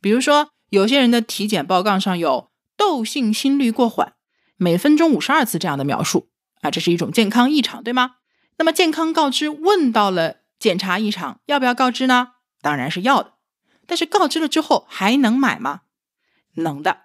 [0.00, 4.14] 比如说，有些人的体检报告上有窦性心律过缓。
[4.56, 6.30] 每分钟五十二次这样的描述
[6.62, 8.16] 啊，这是一种健康异常，对吗？
[8.56, 12.32] 那么健康告知问到了检查异常，要不要告知呢？
[12.62, 13.34] 当然是要的。
[13.86, 15.82] 但是告知了之后还能买吗？
[16.54, 17.02] 能的。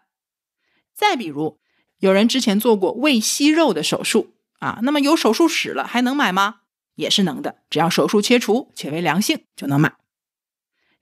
[0.93, 1.59] 再比如，
[1.99, 6.60] 有人之前做过胃息肉的手术啊，那么有手术史了，还能买吗？
[7.01, 9.95] 也是能的，只要手术切除且为良性就能买。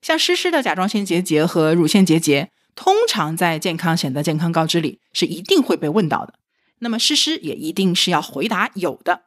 [0.01, 2.49] 像诗诗的甲状腺结节和乳腺结节。
[2.75, 6.35] 通常在健康险的健康告知里是一定会被问到的，
[6.77, 9.23] 那么诗诗也一定是要回答有的，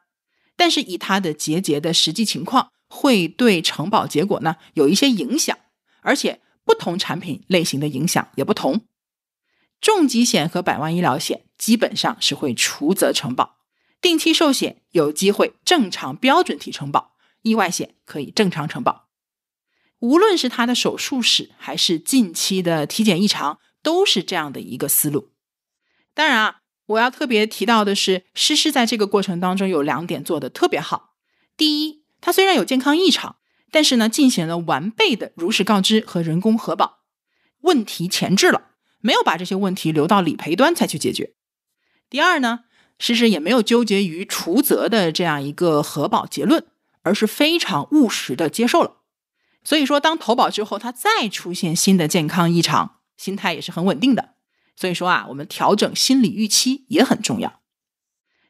[0.55, 5.55] 但是以他的结节的实际情况会对承保结果呢有一些影响，
[6.01, 8.81] 而且不同产品类型的影响也不同。
[9.79, 13.57] 重疾险和百万医疗险基本上是会除责承保，
[14.03, 19.07] 定期寿险有机会正常标准体承保，意外险可以正常承保。
[19.99, 25.31] 无论是他的手术史，还是近期的体检异常，都是这样的一个思路。
[26.13, 31.15] 当然啊，我要特别提到的是，诗诗在这个过程当中有两点做的特别好。
[31.55, 33.37] 第一，他虽然有健康异常，
[33.71, 36.99] 但是呢，进行了完备的如实告知和人工核保，
[37.61, 41.35] 问题前置了，没有把这些问题留到理赔端才去解决。
[42.09, 42.65] 第二呢，
[42.99, 46.65] 诗诗也没有纠结于除责的这样一个核保结论，
[47.01, 48.97] 而是非常务实的接受了。
[49.63, 54.35] 所以说，当投保之后，他再出现新的健康异常，心态也是很稳定的。
[54.75, 57.61] 所以说啊，我们调整心理预期也很重要。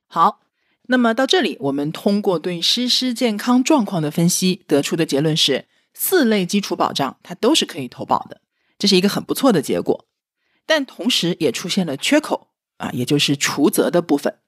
[0.08, 0.42] 好，
[0.84, 8.42] 那么到这里，我们通过对诗诗健康状况的分析，得出的结论是，四类基础保障它都是可以投保的，
[8.80, 10.08] 这是一个很不错的结果。
[10.66, 12.53] 但同时也出现了缺口
[12.84, 14.39] 啊，也就是除责的部分。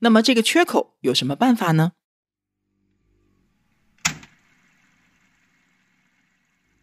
[0.00, 1.92] 那么这个缺口有什么办法呢？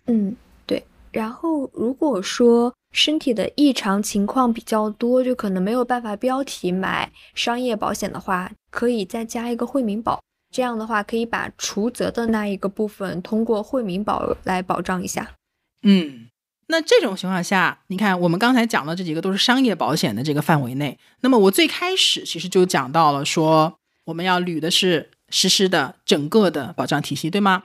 [0.08, 0.86] 嗯，对。
[1.12, 10.20] 然后如果说身体的异常情况比较多，就可能没有办法标题买商业保险的话，可以再加一个惠民保。
[10.52, 15.36] 这样的话，可以把除责的那一个部分通过惠民保来保障一下。
[15.84, 16.30] 嗯，
[16.68, 20.98] 那这种情况下，你看我们刚才讲的这几个都是商业保险的这个范围内。
[21.22, 27.64] 那么我最开始其实就讲到了，说我们要捋的是实施的整个的保障体系，对吗？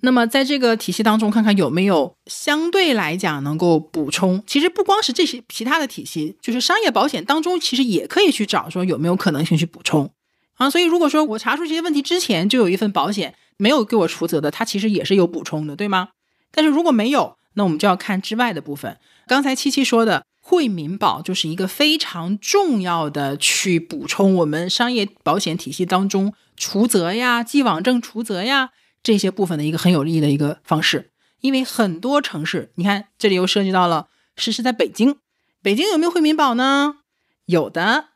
[0.00, 4.42] 那么在这个体系当中，看看有没有相对来讲能够补充。
[4.46, 10.10] 其实不光是这些其他的体系，就是商业保险当中，其实也可以去找说有没有可能性去补充
[10.56, 10.68] 啊。
[10.68, 16.10] 所以如果说我查出这些问题之前就有一份保险没有给我除责的，它其实也是有补充的，对吗？
[16.50, 18.98] 但是如果没有，那我们就要看之外的部分。
[19.26, 28.70] 刚才七七说的惠民保就是一个非常重要的去补充我们商业保险体系当中除责呀、既往症除责呀。
[29.02, 31.10] 这些部分的一个很有利的一个方式，
[31.42, 35.16] 因为很多城市，你看这里又涉及到了实施在北京，
[35.62, 36.96] 北京有没有惠民保呢？
[37.44, 38.06] 有的，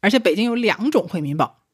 [0.00, 1.64] 而且北京有两种惠民保，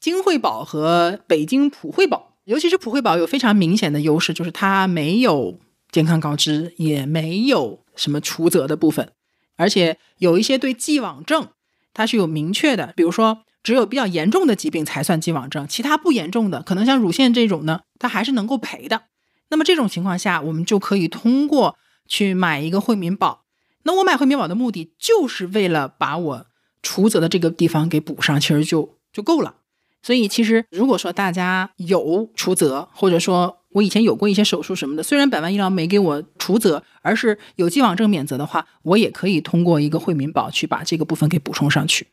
[0.00, 5.58] 京惠保和北京普惠保，尤其是普惠保有非常明显的优势，就是它没有
[5.92, 9.12] 健康告知，也没有什么除责的部分，
[9.54, 11.50] 而且有一些对既往症，
[11.94, 13.44] 它是有明确的，比如说。
[13.64, 19.02] 只有比较严重的疾病才算既往症，其他不严重的，可能像乳腺这种呢，它还是能够赔的。
[19.50, 21.76] 那么这种情况下，我们就可以通过
[22.08, 23.44] 去买一个惠民保。
[23.84, 26.46] 那我买惠民保的目的，就是为了把我
[26.82, 29.54] 除责的这个地方给补上，其实就就够了。
[30.02, 42.08] 所以，其实如果说大家有除责，或者说我以前有过一些手术什么的，虽然百万医疗没给我除责，而是有既往症免责的话，我也可以通过一个惠民保去把这个部分给补充上去。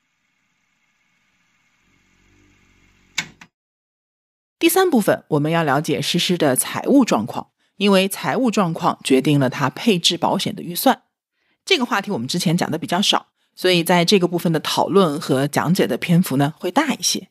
[4.57, 11.03] 第三部分，我们要了解诗诗的财务状况，因为财务状况决定了他配置保险的预算。
[11.65, 17.29] 这个话题我们之前讲的比较少，所以在这个部分的讨论和讲解的篇幅呢会大一些。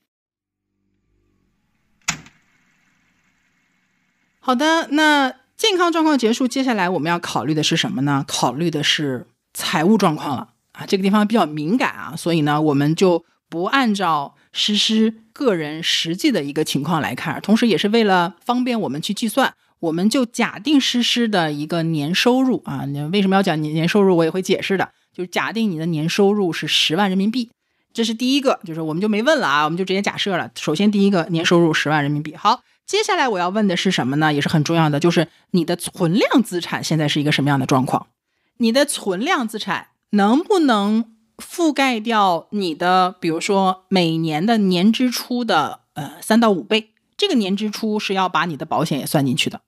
[4.48, 8.24] 好的，那健康状况结束，接下来我们要考虑的是什么呢？
[8.26, 24.16] 考虑的是财务状况了啊，这个地方比较敏感啊，所以呢，我们就不按照诗诗个人实际的一个情况来看，同时也是为了方便我们去计算，我们就假定诗诗的一个年收入啊，你为什么要讲年年收入？
[24.16, 27.50] 我也会解释的，就是假定你的年收入是十万人民币，
[27.92, 30.50] 这是第一个，就是我们就没问了啊，我们就直接假设了。
[30.58, 32.62] 首先第一个年收入十万人民币，好。
[32.88, 34.32] 接下来我要问的是什么呢？
[34.32, 38.06] 也是很重要的，就是你的存量资产现在是一个什么样的状况？
[38.56, 46.92] 你的存量资产能不能覆盖掉你的，比如说每年的年支出的呃三到五倍？
[47.18, 49.60] 这个年支出是要把你的保险也算进去的。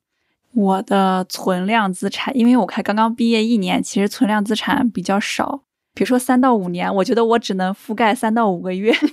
[0.52, 5.64] 我的存量资产，因为我才刚刚毕业一年，其实存量资产比较少。
[5.92, 8.96] 比如说三到五年，我觉得我只能覆盖三到五个月。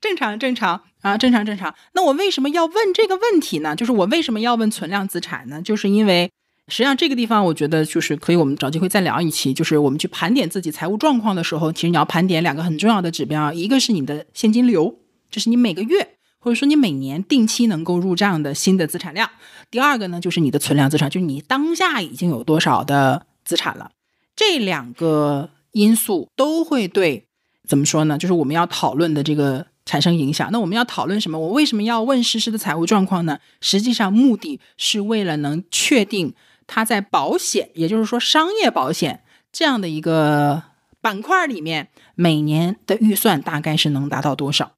[0.00, 0.82] 正常，正常。
[1.06, 1.72] 啊，正常正常。
[1.92, 3.76] 那我为什么要问这个问题呢？
[3.76, 5.62] 就是我为什么要问存量资产呢？
[5.62, 6.28] 就是因为
[6.66, 9.54] 实际上这个地方，我觉得就是可以，我们找机会再聊一期。
[9.54, 14.98] 就是我们去盘点自己财务状况的时候，其实你要盘点两个很重要的指标，一个是你的现金流，
[15.30, 19.28] 就是你每个月或者说你每年定期能够入账的新的资产量；
[19.70, 23.92] 第二个呢，就是你的存量资产，就是你当下已经有多少的资产了。
[24.34, 27.28] 这两个因素都会对
[27.68, 28.18] 怎么说呢？
[28.18, 29.66] 就是我们要讨论的这个。
[29.86, 30.50] 产生影响。
[30.52, 31.38] 那我们要讨论什么？
[31.38, 33.38] 我为什么要问实时的财务状况呢？
[33.62, 36.34] 实际上，目的是为了能确定
[36.66, 40.64] 他在保险，也就是说商业保险这样的一个
[41.00, 44.72] 板块里面，每年的预算大概是能达到多少？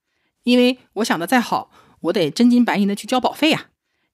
[0.44, 1.70] 因为我想的再好，
[2.02, 3.66] 我得真金白银的去交保费啊。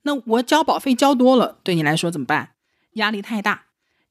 [0.03, 2.51] 那我交保费交多了，对你来说怎么办？
[2.95, 3.65] 压力太大。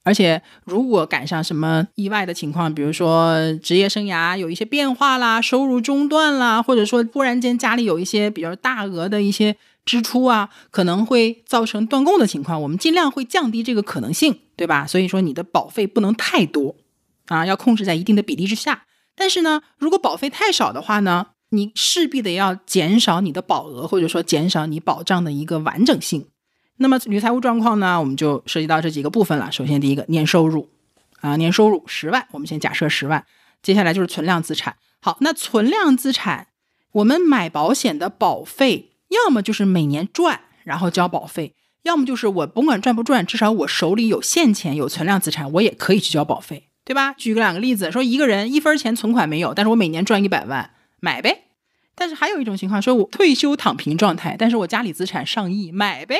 [0.03, 14.85] 而且，如果赶上什么意外的情况，比如说职业生涯有一些变化啦，收入中断啦，或者说忽然间家里有一些比较大额的一些支出啊，可能会造成断供的情况，我们尽量会降低这个可能性，对吧？
[14.85, 16.75] 所以说你的保费不能太多
[17.27, 18.83] 啊，要控制在一定的比例之下。
[19.15, 26.25] 但是呢，如果保费太少的话呢，你势必得要减少你的保额，或者说减少你保障的一个完整性。
[26.83, 27.97] 那么，女财务状况呢？
[27.97, 29.49] 我们就涉及到这几个部分了。
[29.49, 30.69] 首先，第一个年收入，
[31.21, 33.25] 啊，年收入十万，我们先假设十万。
[33.61, 34.75] 接下来就是存量资产。
[35.01, 36.47] 好，那存量资产，
[36.91, 47.13] 我们买保险的保费，要么就是每年赚，然后交保费；要么就是我甭管赚不赚，至少我手里有现钱，有存量资产，我也可以去交保费，对吧？
[47.13, 51.45] 举个两个例子，说一个人一分钱存款没有，但是我每年赚一百万，买呗。
[51.95, 56.17] 但是还有一种情况，说我退休躺平状态，但是我家里资产上亿，买呗，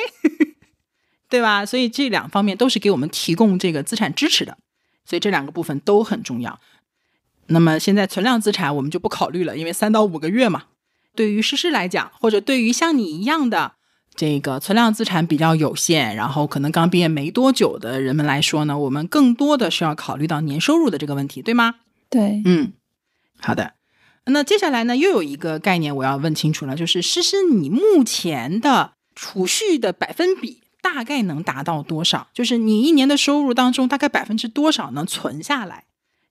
[1.28, 1.66] 对吧？
[1.66, 4.56] 所以这两方面都是给我们提供这个资产支持的，
[5.04, 6.60] 所以这两个部分都很重要。
[7.48, 10.64] 那么现在存量资产我们就不考虑了，因为三到五个月嘛。
[11.14, 13.74] 对于诗诗来讲，或者对于像你一样的
[14.14, 21.76] 这个存量资产比较有限，然后可能刚毕业没多久的人们来说呢，我们更多的是要考虑到年收入的这个问题，对吗？
[22.10, 22.72] 对，嗯，
[23.40, 23.74] 好的。
[24.26, 32.28] 那接下来呢，又有一个概念我要问清楚了，就是诗诗，你目前的储蓄的百分比大概能达到多少？
[32.32, 35.84] 就是你一年的收入当中，大概百分之多少能存下来？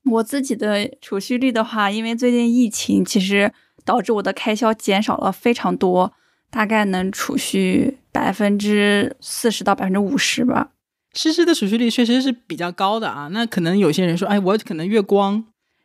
[0.04, 3.52] 我自己的储蓄率的话，因为最近疫情，其实
[3.84, 6.12] 导致我的开销减少了非常多，
[6.50, 10.70] 大概能储蓄百分之四十到百分之五十吧。
[11.14, 13.28] 诗诗的储蓄率确实是比较高的啊。
[13.28, 15.44] 那可能有些人说，哎，我可能月光。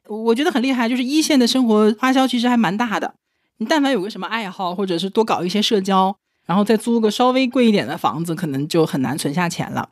[0.10, 3.14] 我觉得很厉害，就是一线的生活花销其实还蛮大的。
[3.58, 9.90] 你但凡有个什么爱好，或者是多搞一些社交，然后再租个稍微贵一点的房子，可能就很难存下钱了。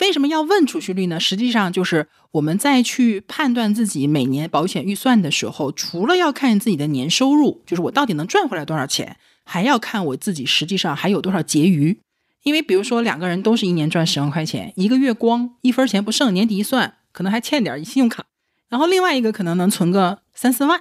[0.00, 1.18] 为什么要问储蓄率呢？
[1.18, 11.98] 实际上就是我们在去判断自己每年保险预算的时候，除了要看自己的年收入，就是我到底能赚回来多少钱，还要看我自己实际上还有多少结余。
[12.42, 18.26] 因为比如说两个人都是一年赚十万块钱，一个月光一分钱不剩，年底一算，可能还欠点信用卡。
[18.68, 20.80] 然后另外一个可能能存个三四万，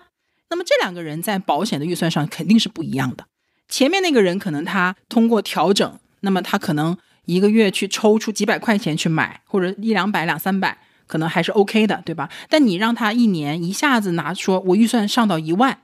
[0.49, 3.25] 那么这两个人在保险的预算上肯定是不一样的。
[3.67, 10.77] 前面那个人可能他通过调整，那么他可能一个月去抽出几百块钱去买，或者一两百两三百，
[11.07, 12.29] 可能还是 OK 的，对吧？
[12.49, 15.79] 但你让他一年一下子拿说，我预算上到一万，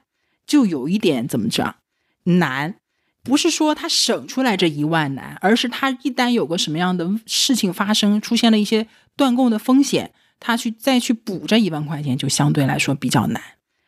[0.46, 1.76] 就有一点怎么讲
[2.24, 2.76] 难。
[3.24, 13.42] 不是说他省出来这一万难，而是他一旦有个什么样的事情发生，出现了一些断供的风险，他去再去补这一万块钱，就相对来说比较难。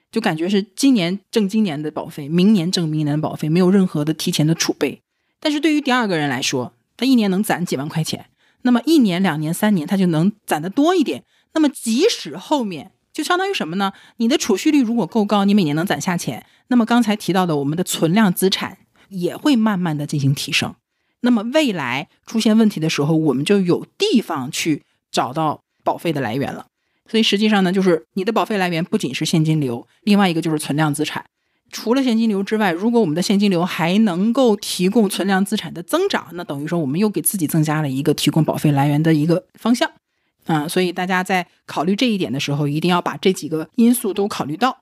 [0.10, 5.02] 就感觉是今年挣今年的保费，明年挣明年的保费，没有任何的提前的储备。
[5.40, 8.28] 但是对于第二个人来说，他一年能攒几万块钱，
[8.62, 11.24] 那么一年、两年、三年，他就能攒得多一点。
[11.54, 13.92] 那么即使后面就相当于什么呢？
[14.18, 18.78] 你的储蓄率如果够高，你每年能攒下钱，那么刚才提到的我们的存量资产
[19.10, 20.76] 也会慢慢的进行提升。
[21.22, 26.66] 那么未来出现问题的时候，我们就有地方去找到保费的来源了。
[27.10, 31.26] 所以实际上呢，就是你的保费来源不仅是现金流，另外一个就是存量资产。
[31.72, 39.92] 除了现金流之外，如果我们的现金流还能够提供存量资产的增长，那等于说我们又给自己增加了一个提供保费来源的一个方向。
[40.46, 44.78] 啊，所以大家在考虑这一点的时候，一定要把这几个因素都考虑到。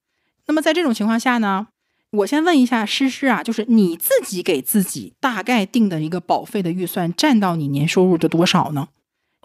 [0.47, 1.67] 那么在这种情况下呢，
[2.11, 8.89] 我先问一下诗诗啊，就是你自己给自己大概定的一个保费的预算，占到你年收入的多少呢？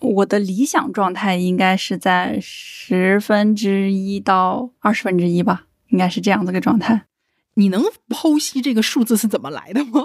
[0.03, 7.05] 我的理想状态应该是在十分之一到二十分之一吧，应该是这样的一个状态。
[7.55, 10.03] 你能剖析这个数字是怎么来的吗？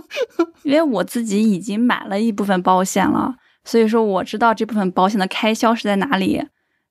[0.64, 6.42] 因为我自己已经买了一部分保险了，所以说我知道这部分保险的开销是在哪里。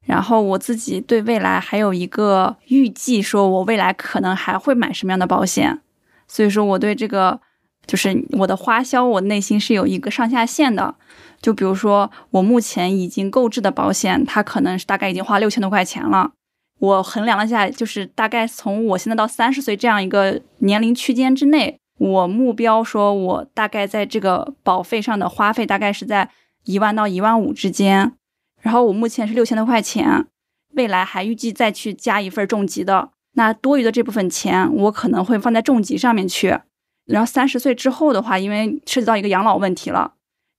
[0.06, 5.82] 然后我自己对未来还有一个预计，说我未来可能还会买什么样的保险，
[6.28, 7.42] 所以说我对这个
[7.86, 10.96] 就是我的花销，我内心是有一个上下限的。
[11.42, 16.32] 就比如说，我目前已经购置的保险，它可能是大概已经花六千多块钱了。
[16.80, 26.30] 我衡量了一下，就是大概从我现在到三十岁这样一个年龄区间之内，我目标说，我大概在这个保费上的花费大概是在
[26.66, 28.14] 一万到一万五之间。
[28.62, 30.26] 然后我目前是六千多块钱，
[30.74, 33.10] 未来还预计再去加一份重疾的。
[33.34, 36.60] 那多余的这部分钱，我可能会放在重疾上面去。
[37.06, 40.14] 然后三十岁之后的话，因为涉及到一个养老问题了。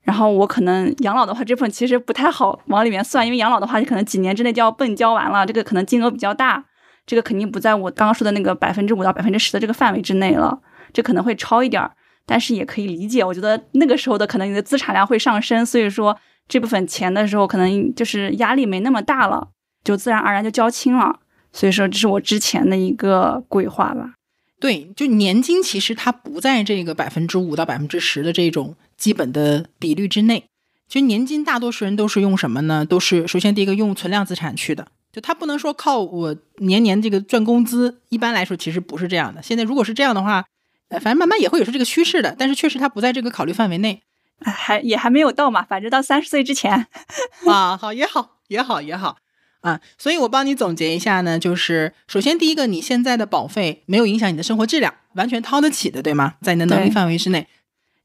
[0.08, 6.64] 然后我可能养老的话，这部分其实不太好往里面算，因为养老的话，你可能几年之内就要奔交完了，这个可能金额比较大，
[7.04, 10.58] 这个肯定不在我刚刚说的那个 百分之五到百分之十的这个范围之内了，
[10.94, 11.90] 这可能会超一点儿，
[12.24, 13.22] 但是也可以理解。
[13.22, 19.48] 我觉得那个时候的可能你的资产量会上升，所以说这部分钱的时候可能就是压力没那么大了，
[19.84, 21.18] 就自然而然就交清了。
[21.52, 24.14] 所以说这是我之前的一个规划吧。
[24.60, 28.76] 对，就年金其实它不在这个百分之五到百分之十的这种。
[28.98, 30.48] 基本的比率之内，
[30.88, 32.84] 其实年金大多数人都是用什么呢？
[32.84, 38.00] 都是首先第一个用存量资产去的，就他不能说靠我年年这个赚工资。
[38.08, 39.40] 一般来说，其实不是这样的。
[39.40, 40.44] 现在如果是这样的话，
[40.88, 42.34] 呃，反正慢慢也会有是这个趋势的。
[42.36, 44.02] 但是确实它不在这个考虑范围内，
[44.40, 45.62] 还也还没有到嘛。
[45.62, 46.88] 反正到三十岁之前
[47.46, 49.18] 啊，好也好也好也好
[49.60, 49.80] 啊。
[49.96, 56.34] 所以我帮你总结一下呢，就是首先第一个，你现在的保费没有影响你的生活质量，完全掏得起的，对吗？
[56.42, 57.46] 在你的能力范围之内。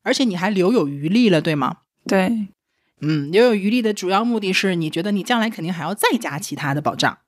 [0.04, 1.78] 而且你还留有余力了，对吗？
[2.06, 2.48] 对，
[3.00, 7.20] 嗯，留有余力的主要目的是，你觉得你将来肯定还要再加其他的保障，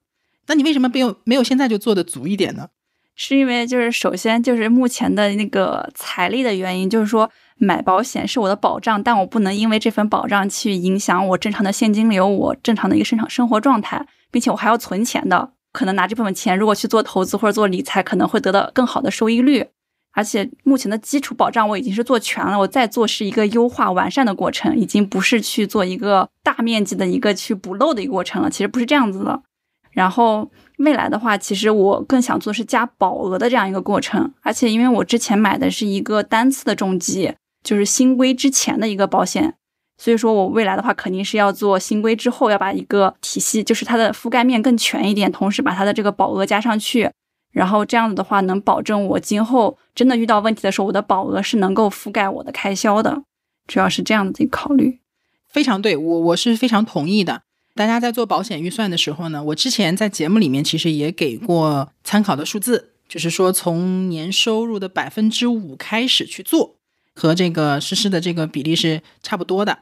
[0.48, 2.68] 那你为什么没有没有现在就做的足一点呢？
[3.16, 19.68] 是因为就是首先就是目前的那个财力的原因，就是说买保险是我的保障，但我不能因为这份保障去影响我正常的现金流，我正常的一个生产生活状态，并且我还要存钱的，可能拿这部分钱如果去做投资或者做理财，可能会得到更好的收益率。
[20.14, 28.50] 而且目前的基础保障我已经是做全了，我再做是一个优化完善的过程，已经不是去做一个大面积的一个去补漏的一个过程了。
[28.50, 29.44] 其实不是这样子的。
[29.92, 34.34] 然后未来的话，其实我更想做是加保额的这样一个过程。
[34.42, 39.56] 而且因为我之前买的是一个单次的重疾，就是新规之前的一个保险，
[39.98, 47.10] 所以说我未来的话肯定是要做新规之后要把一个体系，就是它的覆盖面更全一点，同时把它的这个保额加上去。
[47.52, 53.24] 然后这样子的话，能保证我今后真的遇到问题的时候，我的保额是能够覆盖我的开销的，
[53.66, 55.00] 主要是这样子考虑。
[55.48, 57.44] 非常对，我我是非常同意的。
[57.74, 66.76] 大家在做保险预算的时候呢，我之前在节目里面其实也给过参考的数字，就是说从年收入的百分之五开始去做，
[67.16, 69.80] 和这个实施的这个比例是差不多的。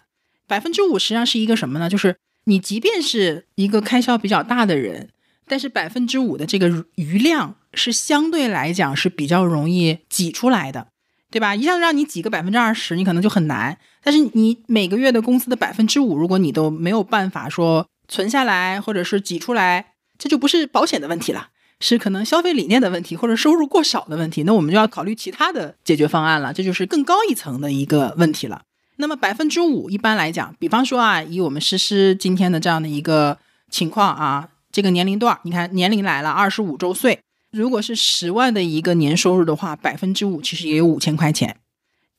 [0.48, 1.90] 百分之五实际上是一个什么呢？
[1.90, 2.16] 就是
[2.46, 5.10] 你即便是一个开销比较大的人。
[5.46, 10.88] 但是百分之五的这个余量是相对来讲是比较容易挤出来的，
[11.30, 11.54] 对吧？
[11.54, 13.78] 一下子让你挤个百分之二十，你可能就很难。
[14.02, 21.50] 但是你每个月的工资的百分之五，如果你都没有办法说存下来，或者是挤出来，这就不是保险的问题了，
[21.84, 24.44] 是可能消费理念的问题，或者收入过少的问题。
[24.44, 28.62] 那我们就要考虑其他的解决方案了，这就是更高一层的一个问题了。
[28.96, 33.38] 那么百分之五一般来讲，比方说啊，以我们实施今天的这样的一个。
[33.72, 37.20] 情况啊，这个年龄段，你看年龄来了，二十五周岁，
[37.50, 41.58] 如果是十万的一个年收入的话，百分之五其实也有五千块钱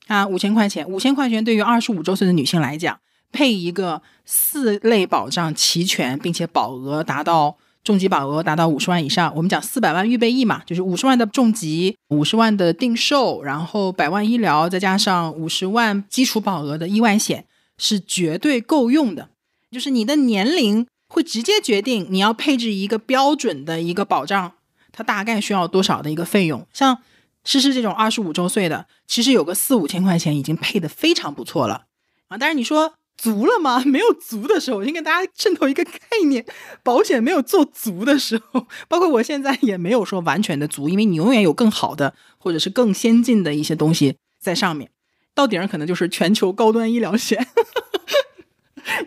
[0.07, 2.99] 啊，五千块钱，五千块钱对于二十五周岁的女性来讲，
[3.31, 7.55] 配一个四类保障齐全，并且保额达到。
[7.85, 17.45] 重疾保额达到五十万以上，我们讲四百万预备役嘛，就是五十万的重疾，五十万的定寿，然后百万医疗，再加上五十万基础保额的意外险，
[17.77, 19.29] 是绝对够用的。
[19.69, 24.53] 就是你的年龄会直接决定你要配置一个标准的一个保障，
[24.91, 26.65] 它大概需要多少的一个费用。
[26.73, 26.97] 像
[27.43, 31.83] 诗诗这种二十五周岁的，其实有个四五千块钱已经配的非常不错了
[32.29, 32.37] 啊。
[32.39, 32.93] 但是你说。
[33.17, 33.81] 足了吗？
[33.87, 35.91] 没有足的时候，我先跟大家渗透一个概
[36.27, 36.45] 念：
[36.83, 44.91] 保险没有做足的时候， 包括我现在也没有说完全的足，因为你永远有更好的或者是更先进的一些东西在上面。
[45.33, 47.47] 到顶上可能就是全球高端医疗险，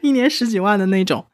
[0.03, 1.27] 一年十几万的那种。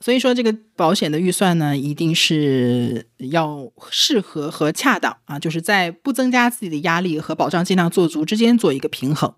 [0.00, 9.34] 所以说，这个保险的预算呢，一定是要适合和恰当啊，就是在不增加自己的压力和保障尽量做足之间做一个平衡。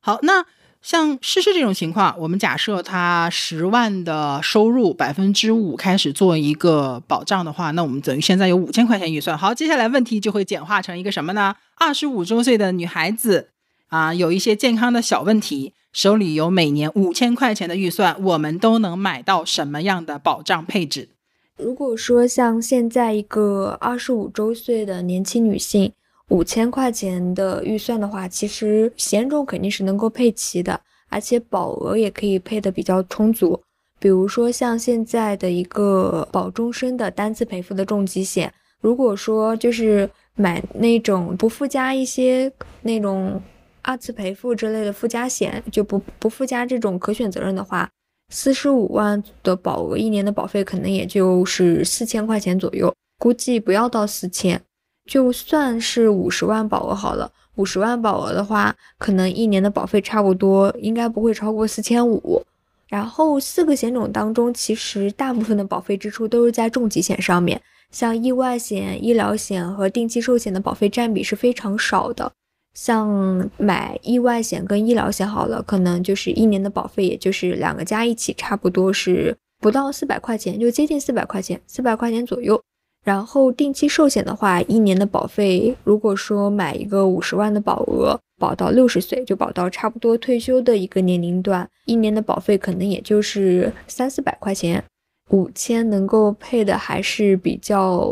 [0.00, 0.46] 好，那。
[0.82, 9.36] 像诗诗这种情况，我们假设他十万的收入，百分之五开始做一个保障的话，那我们等于现在有五千块钱预算。
[9.36, 11.54] 好，接下来问题就会简化成一个什么呢？
[11.76, 13.50] 二十五周岁的女孩子
[13.88, 21.10] 啊，有一些健康的小问题，手里有每年五千块钱的预算，我们都能买到什么样的保障配置？
[21.58, 25.92] 如果说像现在一个二十五周岁的年轻女性。
[26.30, 33.60] 五千块钱的预算的话，其实险种肯定是能够配齐的，而且保额也可以配的比较充足。
[33.98, 42.50] 比如说像现在的一个保终身的单次赔付的重疾险，如果说就是买那种不附加一些
[42.82, 43.42] 那种
[43.82, 47.90] 二次赔付之类的附加险，就不不附加这种可选责任的话，
[48.32, 54.62] 四十五万的保额，一年的保费可能也就是四千块钱左右，估计不要到四千。
[55.10, 62.40] 就算是五十万保额好了，五十万保额的话，可能一年的保费差不多应该不会超过四千五。
[62.86, 72.30] 然后四个险种当中，其实大部分的保费支出都是在重疾险上面，像意外险、医疗险和定期寿险的保费占比是非常少的。
[72.72, 82.62] 像买意外险跟医疗险好了，可能就是一年的保费，也就是两个加一起差不多是不到四百块钱，就接近四百块钱，四百块钱左右。
[83.04, 94.84] 然后定期寿险的话，一年的保费，如果说买一个五十万的保额，保到六十岁，就保到差不多退休的一个年龄段，一年的保费可能也就是三四百块钱，
[95.30, 98.06] 五千能够配的还是比较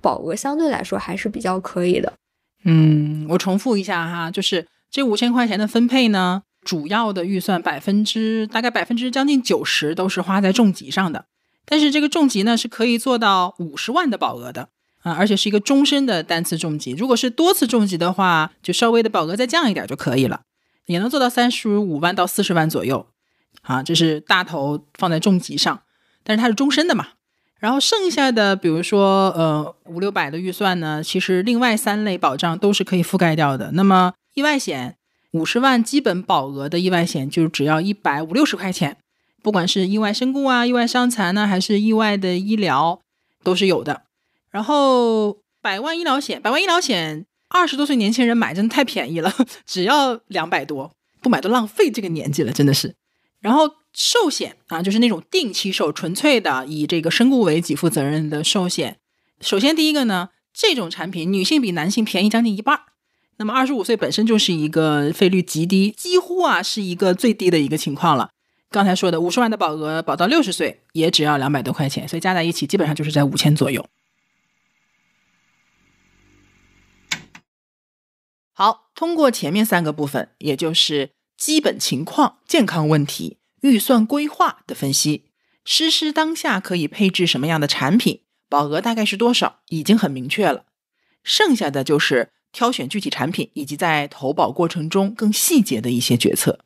[0.00, 2.12] 保额相对来说还是比较可以的。
[2.64, 11.24] 嗯，我重复一下哈，就是这五千块钱的分配呢，主要的预算百分之大概百分之将近九十都是花在重疾上的。
[11.68, 14.70] 但是这个重疾呢是可以做到五十万的保额的
[15.02, 16.92] 啊，而且是一个终身的单次重疾。
[16.92, 20.40] 如果是多次重疾的话，就稍微的保额再降一点就可以了，
[20.86, 23.06] 也能做到三十五万到四十万左右
[23.62, 23.82] 啊。
[23.82, 25.82] 这是大头放在重疾上，
[26.24, 27.08] 但是它是终身的嘛。
[27.58, 33.72] 然后剩下的，比如说呃五六百的预算呢，其实另外三类保障都是可以覆盖掉的。
[33.72, 34.96] 那么意外险
[35.32, 38.96] 五十万基本保额的意外险就只要一百五六十块钱。
[39.42, 43.00] 不管是意外身故啊、意外伤残呢，还是意外的医疗，
[43.42, 44.02] 都是有的。
[44.50, 49.32] 然后百万医疗险，百万医疗险，二十多岁年轻人买真的太便宜了，
[49.66, 52.94] 只要两百多，不买都浪费这个年纪了，真的是。
[53.40, 58.98] 然后寿险啊，就是那种定期寿，纯粹的以这个身故为给付责任的寿险。
[59.40, 62.82] 首先第一个呢，这种产品女性比男性便宜将近一半儿。
[63.36, 68.30] 那么二十五岁本身就是一个费率极低，几乎啊是一个最低的一个情况了。
[68.70, 73.88] 刚才说的五十万的保额保到六十岁也只要两百多块钱，所以加在一起基本上就是在五千左右。
[78.52, 85.30] 好，通过前面三个部分，也就是基本情况、健康问题、预算规划的分析，
[85.64, 90.64] 诗诗当下可以配置什么样的产品，保额大概是多少，已经很明确了。
[91.22, 96.58] 剩下的就是挑选具体产品以及在投保过程中更细节的一些决策。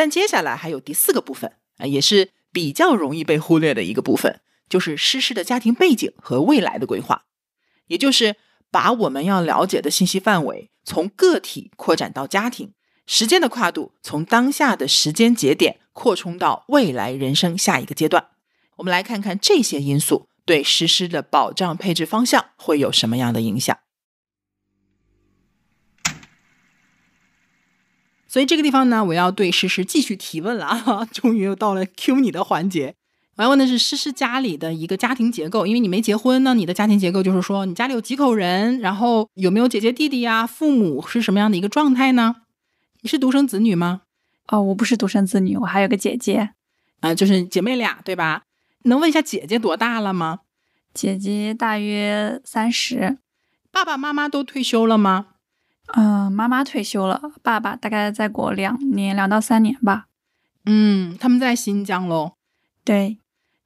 [0.00, 7.24] 但接下来还有第四个部分啊，也是比较容易被忽略的一个部分，就是诗诗的家庭背景和未来的规划，
[7.88, 8.36] 也就是
[8.70, 12.72] 把我们要了解的信息范围从个体扩展到家庭，
[13.06, 18.28] 时间的跨度从当下的时间节点扩充到未来人生下一个阶段。
[18.76, 23.76] 我们来看看这些因素对诗诗的保障配置方向会有什么样的影响。
[28.30, 31.04] 所以这个地方呢，我要对诗诗继续提问了啊！
[31.10, 32.94] 终于又到了 Q 你的环节。
[33.34, 42.36] 我要问的是诗诗家里的一个家庭结构，因为你没结婚呢，你的家庭结构就是说你家里有几口人，然后有没有姐姐弟弟呀，父母是什么样的一个状态呢？
[43.00, 44.02] 你是独生子女吗？
[44.46, 46.50] 哦，我不是独生子女，我还有个姐姐，
[47.00, 48.42] 啊、就是姐妹俩，对吧？
[48.84, 50.40] 能问一下姐姐多大了吗？
[50.94, 53.18] 姐姐大约三十，
[53.72, 55.26] 爸爸妈妈都退休了吗？
[55.94, 60.06] 嗯，妈妈退休了，爸爸大概再过两年，两到三年吧。
[60.66, 62.32] 嗯，他们在新疆喽。
[62.84, 63.18] 对，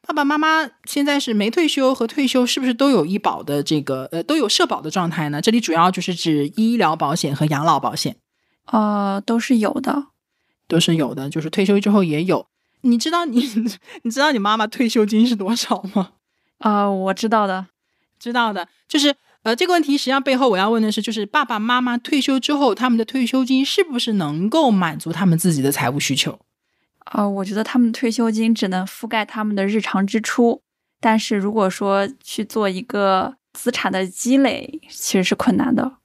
[0.07, 5.41] 爸爸妈妈现在是没退休和退休，是不是都有医保的这个呃都有社保的状态呢？
[5.41, 8.16] 这里主要就是指医疗保险和养老保险
[8.66, 10.07] 呃，都是有的。
[10.66, 12.47] 都是有的，就是退休之后也有。
[12.81, 13.41] 你知道你
[14.03, 16.12] 你知道你妈妈退休金是多少吗？
[16.59, 17.66] 呃，我知道的。
[18.18, 19.14] 知道的，就是
[19.45, 26.41] 呃这个问题实际上背后我要问的是，就是爸爸妈妈退休之后，他们的退休金是不是能够满足他们自己的财务需求？
[27.13, 30.63] 呃，我觉得他们退休金只能覆盖他们的日常支出，
[30.99, 35.99] 但是如果说去做一个资产的积累，其实是困难的。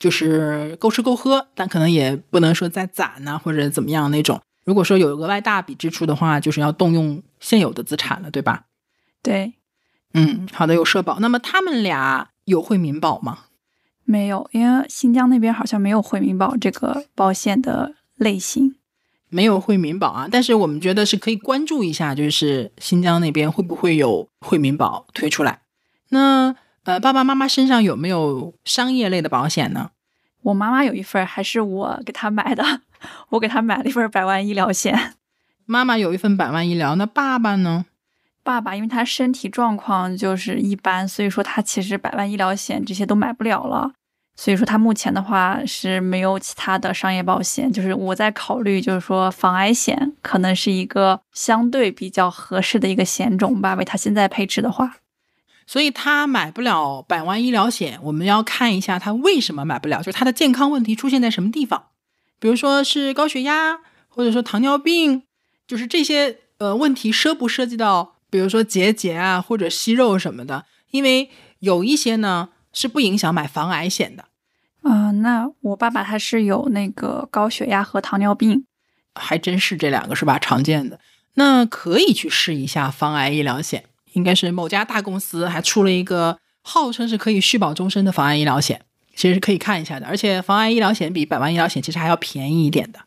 [0.00, 4.40] 就是够吃够喝，但可能也不能说再攒呐、或者怎么样那种。
[4.64, 8.64] 如果说有额外大笔支出的话，就是要动用现有的资产了，对吧？
[9.22, 9.52] 对，
[10.14, 11.20] 嗯，好的，有社保。
[11.20, 13.44] 那么他们俩有惠民保吗？
[14.04, 18.74] 没有，因为新疆那边好像没有惠民保这个保险的类型。
[19.28, 25.60] 没有惠民保啊，但是我们觉得是可以关注一下，就是新疆那边会不会有惠民保推出来？
[26.08, 29.92] 那呃，爸爸妈妈身上有没有商业类的保险呢？
[30.42, 32.64] 我妈妈有一份，还是我给她买的，
[33.30, 35.14] 我给她买了一份百万医疗险。
[35.66, 37.86] 妈妈有一份百万医疗，那爸爸呢？
[38.42, 43.92] 爸爸因为他身体状况就是一般，所以说他其实百万医疗险这些都买不了了。
[44.36, 54.96] 所以说他目前的话是没有其他的商业保险，就是我在考虑，就是说防癌险可能是一个相对比较合适的一个险种吧，为他现在配置的话。
[55.66, 61.88] 所以他买不了百万医疗险，我们要看一下他为什么买不了，就是他的健康问题出现在什么地方，
[62.38, 63.78] 比如说是高血压，
[64.08, 65.24] 或者说糖尿病，
[65.68, 71.28] 就是这些呃问题涉不涉及到，比如说结节啊或者息肉什么的，因为
[71.58, 74.26] 有一些呢是不影响买防癌险的，
[74.82, 78.64] 啊、那我爸爸他是有那个高血压和糖尿病，
[79.14, 80.38] 还真是这两个是吧？
[80.38, 81.00] 常见的，
[81.34, 88.82] 那可以去试一下防癌医疗险，应该是某家大公司还出了一个号称是可以续保终身的防癌医疗险，
[89.14, 90.06] 其实是可以看一下的。
[90.06, 93.00] 而且防癌医疗险比百万医疗险其实还要便宜一点的。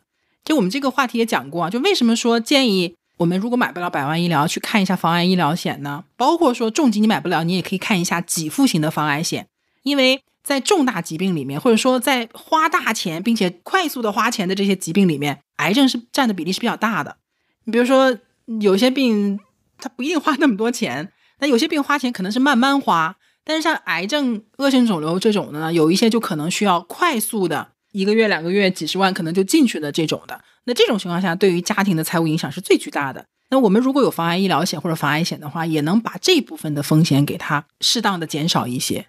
[0.44, 6.04] 就我们这个话题也讲过啊，就为什么说建议我们如果买不了百万医疗，去看一下防癌医疗险呢？
[6.16, 9.46] 包括说重疾你买不了，你也可以看一下给付型的防癌险，
[9.82, 17.16] 因为在重大疾病里面，或者说在花大钱并且快速的花钱的这些疾病里面，癌症是占的比例是比较大的。
[17.64, 18.16] 你比如说，
[18.60, 19.38] 有些病
[19.78, 23.16] 它不一定花那么多钱，那有些病花钱可能是慢慢花。
[23.44, 30.42] 但是像癌症、恶性肿瘤这种的呢，有一些就可能需要快速的，一个月、两个月、几十万可能就进去的这种的。
[30.64, 33.26] 那这种情况下，对于家庭的财务影响是最巨大的。
[33.50, 39.06] 那我们如果有防癌医疗险或者防癌险的话，也能把这部分的风险给它适当的减少一些，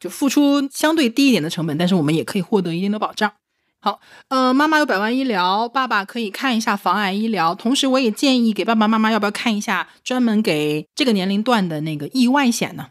[0.00, 3.32] 就付出相对低一点的成本，但是我们也可以获得一定的保障。
[3.78, 7.54] 好，呃，妈妈有百万医疗，爸爸可以看一下防癌医疗。
[7.54, 12.88] 同时，我也建议给爸爸妈妈要不要看一下专门给这个年龄段的那个意外险呢？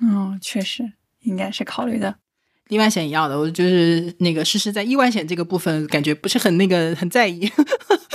[0.00, 0.92] 嗯，确实
[1.22, 2.14] 应该是考虑的。
[2.70, 7.50] 意外险一样的，我就是那个诗诗在意外险这个部分感觉不是很那个很在意，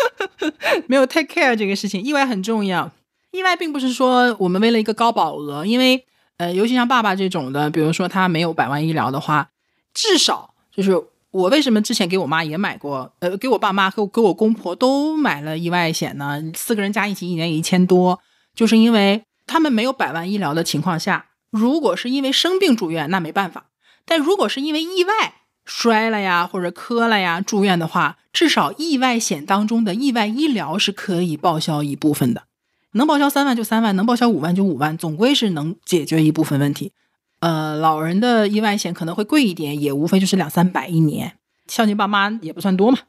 [0.88, 2.01] 没有 take care 这个事情。
[2.01, 2.89] 意外很重要，
[3.32, 6.03] 意外并不是说我们为了一个高保额，因为
[6.38, 9.49] 呃，尤其像爸爸这种的，比如说他没有百万医疗的话，
[9.93, 10.93] 至少就是
[11.32, 16.41] 我为什么之前给我妈也买过，呃，给我爸妈和给我公婆都买了意外险呢？
[16.56, 18.20] 四个人加一起一年也一千多，
[18.56, 23.66] 就是因为他们没有百万医疗的情况下，如果是因为生病住院，那没办法。
[24.06, 25.34] 但如果是因为意外
[25.66, 32.43] 摔了呀，或者磕了呀住院的话，至少意外险当中的意外医疗是可以报销一部分的，
[32.91, 36.91] 能报销三万就三万，能报销五万就五万，总归是能解决一部分问题。
[37.39, 41.38] 呃，老人的意外险可能会贵一点，也无非就是两三百一年，
[41.68, 42.99] 孝敬爸妈也不算多嘛。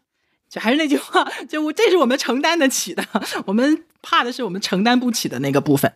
[0.49, 3.05] 就还是那句话，就这是我们承担得起的，
[3.47, 5.93] 我们怕的是我们承担不起的那个部分。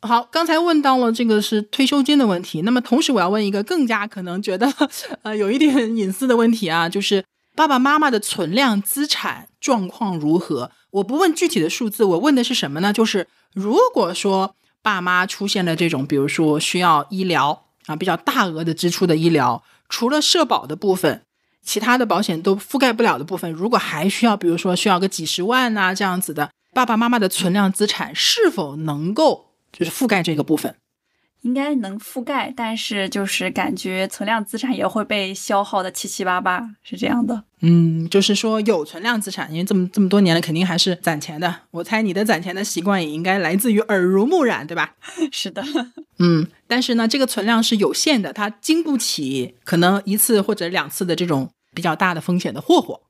[0.00, 4.72] 好，刚才问到了这个是退休金的问题，那么同时我要问一个更加可能觉得
[5.22, 7.24] 呃有一点隐私的问题啊， 就是
[7.56, 10.70] 爸爸妈妈的存量资产状况如何？
[10.90, 12.92] 我不问具体的数字，我问的是什么呢？
[12.92, 21.22] 就是如果说爸妈出现了这种，比如说需要医疗啊比较大额的支出的医疗，除了社保的部分，
[21.64, 26.50] 其他的保险都覆盖不了的部分，如果还需要，比如说需要个几十万呐、这样子的。
[26.72, 30.74] 爸爸妈妈的存量资产是否能够就是覆盖这个部分？
[31.42, 37.44] 应该能覆盖，但是就是感觉存量资产也会被消耗的七七八八，是这样的。
[37.60, 41.54] 嗯，就是说有存量资产，因为这么这么多年了，肯定还是攒钱的。
[41.70, 44.96] 我猜你的攒钱的习惯也应该来自于耳濡目染，对吧？
[45.30, 45.62] 是的，
[46.18, 53.02] 嗯，但是呢，这个存量是有限的，它经不起可能一次或者两次的这种比较大的风险的霍霍。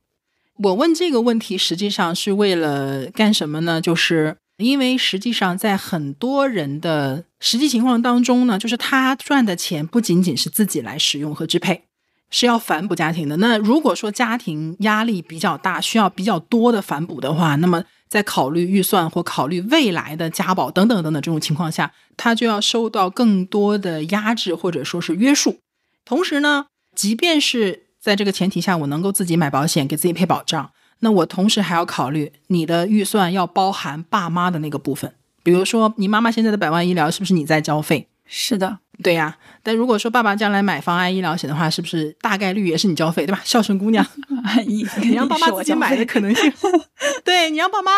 [0.63, 3.81] 我问这个问题，实际上是为了干什么呢？
[3.81, 11.85] 就是因为实际上在很多人的实际情况当中呢，就是他赚的钱不仅仅是自己来使用和支配，
[12.29, 13.37] 是要反哺家庭的。
[13.37, 25.61] 那如果说家庭压力比较大，需要比较多的反哺的话，那么在考虑预算或考虑未来的家保等等等等这种情况下，他就要受到更多的压制或者说是约束。
[26.05, 30.73] 同时呢，即便是在这个前提下，我能够自己买保险，给自己配保障。
[31.01, 38.09] 那我同时还要考虑你的预算要包含爸妈的那个部分，比如说你妈妈现在的百万医疗是不是你在交费？
[38.27, 39.39] 是的，对呀。
[39.63, 43.41] 但如果说爸爸将来买防癌医疗险的话，是不是大概率也是你交费，对吧？
[43.45, 44.05] 孝顺姑娘，
[44.67, 46.53] 你你让爸妈自己买的可能性，
[47.25, 47.93] 对你让爸妈，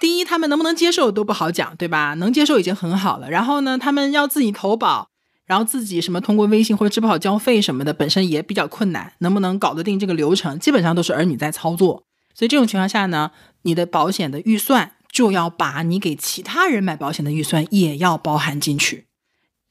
[0.00, 2.14] 第一他们能不能接受都不好讲，对吧？
[2.14, 3.28] 能接受已经很好了。
[3.30, 5.08] 然后呢，他们要自己投保。
[5.44, 12.04] 然后自己什么通过微信或者支付宝交费什么的，本身也比较困难，能不能搞得定这个流程，基本上都是儿女在操作。
[12.34, 13.30] 所以这种情况下呢，
[13.62, 19.06] 你的保险的预算就要把你给其他人买保险的预算也要包含进去。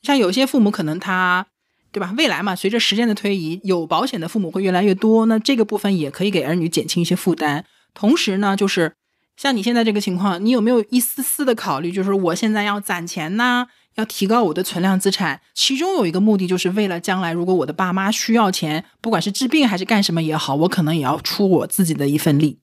[0.01, 1.47] 像有些父母可能他，
[1.91, 2.14] 对吧？
[2.18, 7.66] 未来嘛，随着时间的推移，有保险的父母会越来越多，那这个部分也可以给儿女减轻一些负担。
[7.93, 8.93] 同时呢，就是
[9.36, 13.68] 像你现在这个情况，你有没有一丝丝的考虑，就是我现在要攒钱呢？
[13.96, 22.60] 要提高我的存量资产，其中有一个目的，就是为了将来如果我的爸妈需要钱，不管是治病还是干什么也好，我可能也要出我自己的一份力。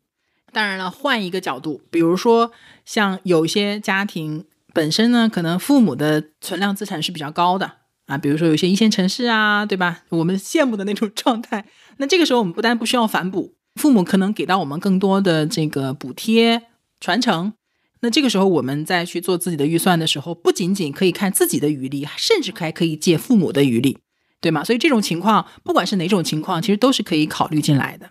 [0.53, 2.51] 当然了，换一个角度，比如说
[2.87, 7.71] 像有些家庭本身呢，可能父母的存量资产是比较高的
[8.07, 10.05] 啊，比如说有些一线城市啊，对吧？
[10.09, 11.67] 我们羡慕的那种状态。
[11.99, 16.63] 那这个时候我们不但不需要反哺，父母可能给到我们更多的这个补贴
[16.99, 17.53] 传承。
[18.01, 23.99] 那这个时候，我们再去做自己的预算的时候，不仅仅可以看自己的余力，甚至还可以借父母的余力，
[24.41, 24.63] 对吗？
[24.63, 28.11] 所以这种情况，不管是哪种情况，其实都是可以考虑进来的，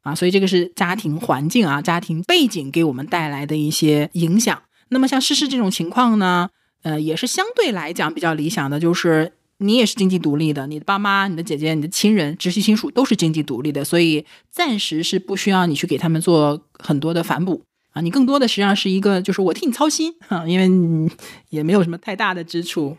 [0.00, 4.62] 啊，所以这个是家庭环境啊、家庭背景给我们带来的一些影响。
[4.88, 6.50] 那么像诗诗这种情况呢，
[6.82, 17.62] 呃，也是相对来讲比较理想的，就是你也是经济独立的，你的爸妈、你的姐姐、你的亲人、直系亲属都是经济独立的，所以暂时是不需要你去给他们做很多的反哺。
[17.92, 21.10] 啊，你更多的实际上是一个，就是我替你操心哈，因为你
[21.50, 22.96] 也没有什么太大的支出。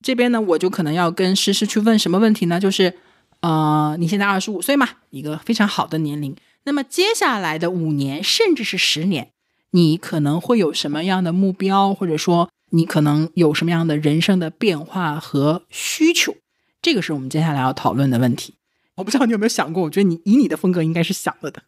[0.00, 2.60] 这边呢，我就可能要跟诗诗去问什么问题呢？
[2.60, 2.94] 就是，
[3.40, 6.36] 呃，你现在二十五岁嘛，一个非常好的年龄。
[6.64, 9.30] 那么接下来的五年，甚至是十年，
[9.70, 16.36] 你可能会有什么样的目标，或者说你可能有什么样的人生的变化和需求？
[16.80, 18.54] 这个是我们接下来要讨论的问题。
[18.96, 21.62] 我不知道你有没有想过，我觉得你以你的风格应该是想了的。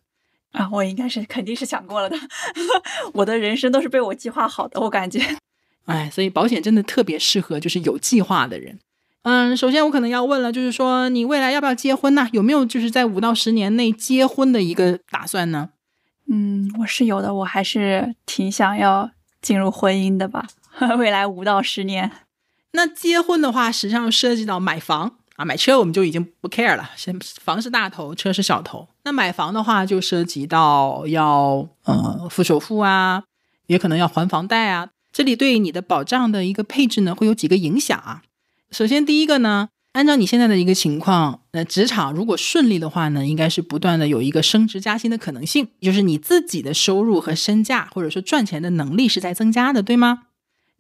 [0.57, 2.17] 啊，我应该是肯定是想过了的，
[3.13, 5.21] 我的人生都是被我计划好的，我感觉。
[5.85, 8.79] 哎，所以保险真的特别适合就是有计划的人。
[9.23, 12.29] 嗯，首先我可能要问了，就是说你未来要不要结婚呢？
[12.33, 15.71] 有没有就是在五到十年内结婚的一个打算呢？
[16.29, 19.11] 嗯，我是有的，我还是挺想要
[19.43, 20.47] 进入婚姻的吧。
[20.99, 22.11] 未来五到十年，
[22.73, 25.19] 那结婚的话，实际上涉及到买房。
[25.37, 28.89] 啊，买车我们就已经不 care 了，先房是大头，车是小头。
[29.05, 33.23] 那买房的话，就涉及到要呃付首付啊，
[33.67, 34.89] 也可能要还房贷啊。
[35.13, 38.23] 这里对你的保障的一个配置呢，会有几个影响啊。
[38.71, 50.23] 首先第一个呢，按照你现在的一个情况，那职场如果顺利的话呢，应该是不断的有一个升职加薪的可能性，就是你自己的收入和身价或者说赚钱的能力是在增加的，对吗？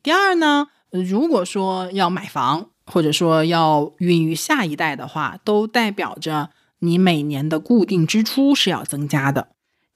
[0.02, 2.70] 第二呢，如果说要买房。
[2.86, 9.48] 或者说要孕育下一代的话，都代表着你每年的固定支出是要增加的，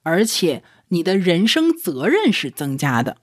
[0.03, 3.17] 而且你的人生责任是增加的。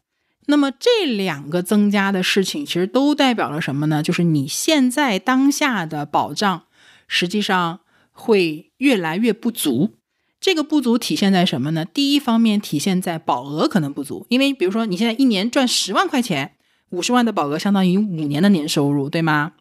[0.47, 4.03] 那么这两个增加的事情，其实都代表了什么呢？
[4.03, 6.63] 就是你现在当下的保障
[7.07, 9.97] 实际上会越来越不足。
[10.41, 11.85] 这个不足体现在什么呢？
[11.85, 16.55] 第一方面体现在保额可能不足，因为比如说你现在一年赚十万块钱。
[16.91, 19.53] 五十万的保额相当于五年的年收入，对吗？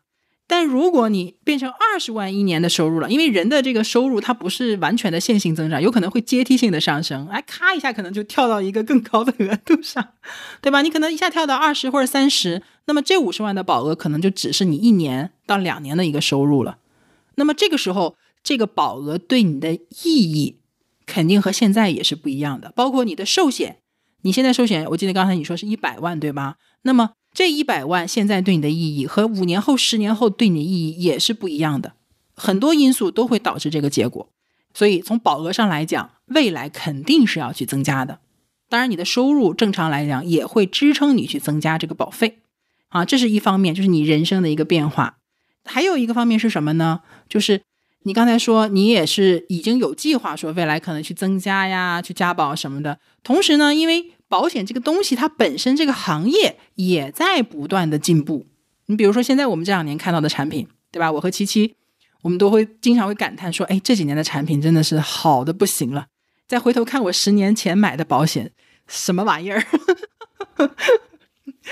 [0.49, 10.13] 但如果你变成二十万一年的收入了，因为人的这个收入它不是完全的线性增长，有可能会阶梯性的上升，哎，咔一下可能就跳到一个更高的额度上，
[10.61, 10.81] 对吧？
[10.81, 16.77] 你可能一下跳到二十或者三十，那么这五十万的保额可能就只是你一年到两年的一个收入了。
[17.35, 20.59] 那么这个时候，这个保额对你的意义
[21.05, 23.79] 肯定和现在也是不一样的，包括你的寿险。
[24.21, 26.55] 你现在寿险，我记得刚才你说是一百万，对吧？
[26.83, 31.93] 那么这一百万现在对你的意义和五年后、十年后对你的意义也是不一样的，
[32.33, 34.27] 很多因素都会导致这个结果。
[34.73, 38.21] 所以从保额上来讲，未来肯定是要去增加的。
[38.67, 42.39] 当然，你的收入正常来讲也会支撑你去增加这个保费
[42.87, 45.19] 啊，这是一方面，就是你人生的一个变化。
[45.63, 47.01] 还有一个方面是什么呢？
[47.29, 47.61] 就是
[48.01, 52.97] 你刚才说你也是已经有计划说未来可能去增加呀，去加保什么的。
[53.21, 58.47] 同时呢，因为保险这个东西它本身这个行业也在不断的进步。
[58.87, 61.11] 你比如说现在我们这两年看到的产品，对吧？
[61.11, 61.75] 我和七七，
[62.21, 66.07] 我们都会经常会感叹说，哎，这几年的产品真的是好的不行了。
[66.47, 68.51] 再回头看我十年前买的保险，
[68.87, 69.63] 什么玩意儿？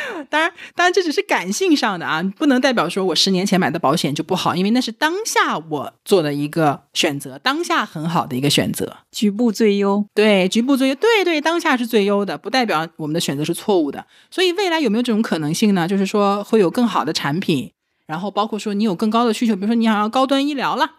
[0.29, 10.05] 当然，当然这只是感性上的啊，不能代表说我十年前买的保险就不好，因为那是当下我做的一个选择，当下很好的一个选择，局部最优。
[10.13, 14.05] 对，局部最优，对对，当下是最优的，不代表我们的选择是错误的。
[14.29, 15.87] 所以未来有没有这种可能性呢？
[15.87, 17.71] 就是说会有更好的产品，
[18.07, 20.89] 然后包括说你有更高的需求，比如说你想要高端医疗了，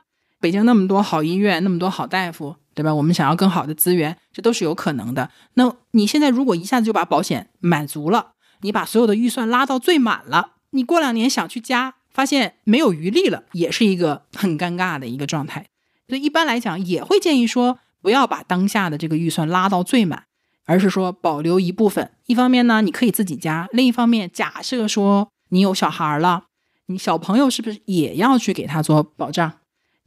[0.40, 2.56] 北京那么多好医院，那么多好大夫。
[2.76, 2.94] 对吧？
[2.94, 5.30] 我们想要更好的资源，这都是有可能的。
[5.54, 8.32] 那你现在如果一下子就把保险满足了，
[8.66, 15.66] 你把所有的预算拉到最满了，你过两年想去加，发现没有余力了，也是一个很尴尬的一个状态。
[16.08, 20.24] 所以一般来讲，也会建议说，不要把当下的这个预算拉到最满，
[20.64, 22.10] 而是说保留一部分。
[22.26, 26.46] 一方面呢，你可以自己加；另一方面，假设说你有小孩了，
[26.86, 29.52] 你小朋友是不是也要去给他做保障？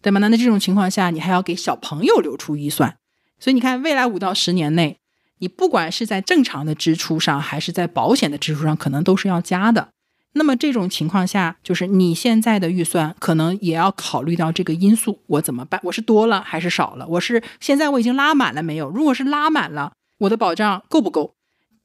[0.02, 0.20] 对吗？
[0.20, 2.98] 那那这种情况下，你还要给小朋友留出预算，
[3.40, 5.00] 所以你看，未来五到十年内，
[5.40, 9.90] 你不管是在正常的支出上，还是在保险的支出上，可能都是要加的。
[10.34, 15.82] 那么这种情况下，就是你现在的预算可能也要考虑到这个因素，我怎么办？
[15.86, 17.08] 我是多了还是少了？
[17.08, 18.90] 我是现在我已经拉满了没有？
[18.90, 21.34] 如果是拉满了，我的保障够不够？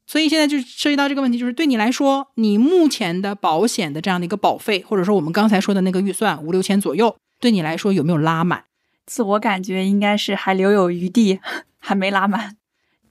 [0.06, 7.16] 所以现在就涉及到这个问题，就是对你来说，你目前的保险的这样的一个保费，或者说我们刚才说的那个预算五六千左右。
[7.40, 8.64] 对你来说有没有拉满？
[9.06, 11.40] 自我感觉应该是还留有余地，
[11.80, 12.56] 还没拉满。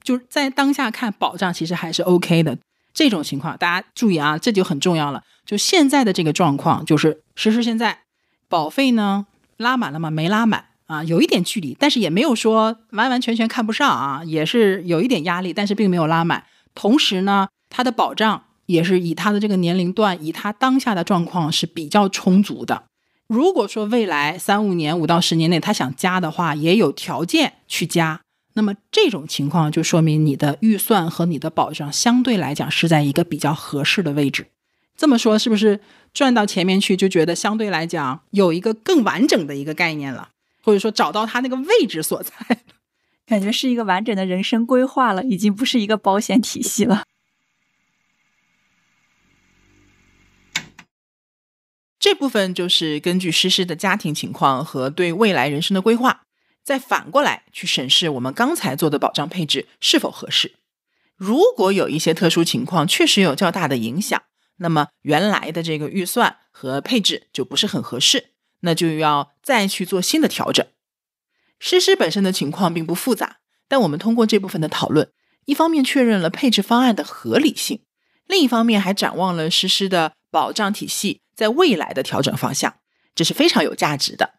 [0.04, 2.56] 就是在当下看保障其实还是 OK 的。
[2.92, 5.24] 这种情况大家注意啊，这就很重要了。
[5.44, 8.02] 就现在的这个状况，就是实施现在
[8.48, 9.26] 保费呢
[9.56, 10.10] 拉满了吗？
[10.10, 16.44] 没拉满啊，有一点距离，但是也没有说完完全全看不上啊，也是有一点压力，但是并没有拉满。
[16.74, 22.84] 同时呢，它的保障也是以他的这个年龄段，以他当下的状况是比较充足的。
[23.26, 28.20] 如果说未来三五年、五到十年内他想加的话，也有条件去加，
[28.54, 34.46] 那么这种情况就说明你的预算和你的保障相对来讲是在一个比较合适的位置。
[34.96, 35.80] 这么说是不是
[36.12, 40.30] 转到前面去就觉得相对来讲有一个更完整的一个概念了，
[40.62, 42.32] 或者说找到它那个位置所在，
[43.26, 47.02] 感觉是一个完整的人生规划了，已经不是一个保险体系了。
[51.98, 56.22] 这部分就是根据诗诗的家庭情况和对未来人生的规划，
[56.64, 60.54] 再反过来去审视我们刚才做的保障配置是否合适。
[61.14, 64.22] 如果有一些特殊情况确实有较大的影响，
[64.56, 70.66] 那么原来的这个预算和配置就不是很合适，那就要再去做新的调整。
[71.60, 73.38] 实施本身的情况并不复杂，
[73.68, 75.10] 但我们通过这部分的讨论，
[75.44, 77.80] 一方面确认了配置方案的合理性，
[78.26, 81.20] 另一方面还展望了实施的保障体系。
[81.34, 82.76] 在未来的调整方向，
[83.14, 84.34] 这是非常有价值的。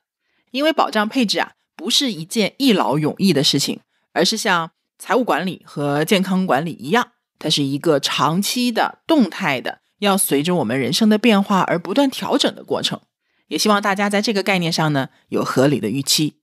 [0.52, 3.80] 因为保障配置啊，不是一件一劳永逸的事情，
[4.14, 13.02] 而是像财务管理和健康管理一样，它是一个长期的、动态的，要随着我们人生的变化而不断调整的过程。
[13.48, 16.38] 也希望大家在这个概念上呢，有合理的预期。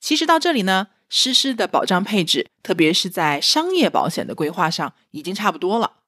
[0.00, 5.98] 其实到这里呢，实施的保障配置，特别是在商业保险的规划上，已经差不多了。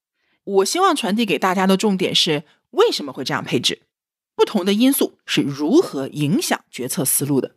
[0.45, 2.45] 我希望传递给大家的重点是。
[2.73, 3.83] 为什么会这样配置？
[4.35, 7.57] 不同的因素是如何影响决策思路的？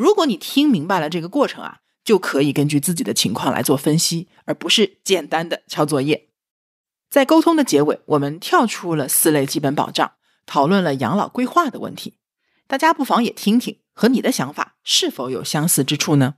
[0.00, 6.30] 如果你听明白了这个过程啊，就可以根据自己的情况来做分析，而不是简单的抄作业。
[7.10, 10.12] 在沟通的结尾，我们跳出了四类基本保障，
[10.46, 12.16] 讨论了养老规划的问题。
[12.66, 16.36] 大家不妨也听听，和你的想法是否有相似之处呢？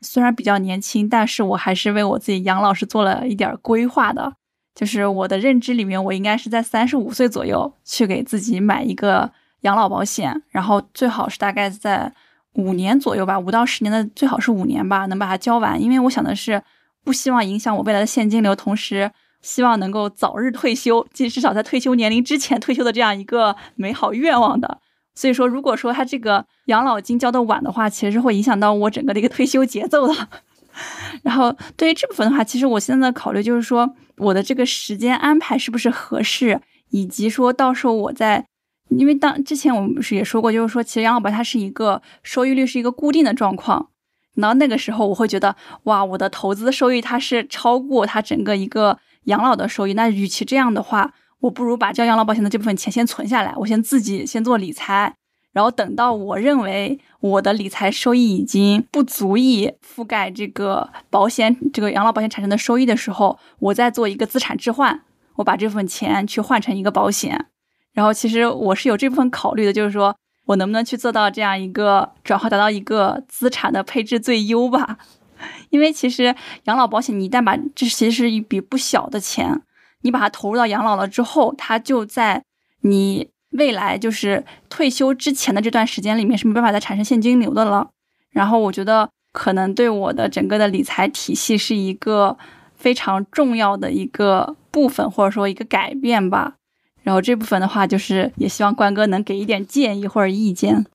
[0.00, 4.36] 虽然比较年轻，但是我还是为我自己养老是做了一点规划的。
[4.74, 9.30] 就是我的认知里面，我应该是在三十五岁左右去给自己买一个
[9.62, 12.12] 养老保险，然后最好是大概在
[12.54, 15.80] 五年左右吧，五到十年的最好是五年吧，能把它交完。
[15.80, 16.62] 因为我想的是
[17.04, 19.10] 不希望影响我未来的现金流，同时
[19.40, 24.78] 希望能够早日退休，即至少在退休年龄之前退休的这样一个美好愿望的。
[25.14, 30.28] 所以说，如果说他这个养老金交的晚的话，其实会影响到我整个的一个退休节奏的。
[31.22, 36.60] 然后对于这部分的话，其实我现在考虑就是说，我的这个时间安排是不是合适，
[36.90, 38.46] 以及说到时候我在，
[38.88, 43.90] 因为当之前我们不是也说过，就是说其实养老保它是一个收益率是一个固定的状况，
[44.34, 51.14] 然后那个时候我会觉得，哇，我的投资收益它是超过它整个一个养老的收益，那与其这样的话。
[51.42, 55.12] 我不如把交养老保险的这部分钱先存下来，我先自己先做理财，
[55.52, 65.02] 然后等到我认为我的理财收益已经不足以覆盖这个保险这个养老保险产生的收益的时候，我再做一个资产置换，
[65.36, 67.46] 我把这部分钱去换成一个保险。
[67.92, 74.98] 然后其实我是有这部分考虑的，就是说我能不能去做到这样一个转化，达到一个资产的配置最优吧？
[75.70, 76.34] 因为其实
[76.64, 79.60] 养老保险你一旦把这其实是一笔不小的钱。
[80.04, 82.42] 你把它投入到养老了之后，它就在
[82.80, 87.88] 你未来就是退休之前的这段时间里面是没办法再产生现金流的了。
[88.30, 92.36] 然后我觉得可能对我的整个的理财体系是一个
[92.76, 96.54] 非常重要的一个部分，或者说一个改变吧。
[97.02, 100.86] 然后这部分的话，就是也希望关哥能给一点建议或者意见。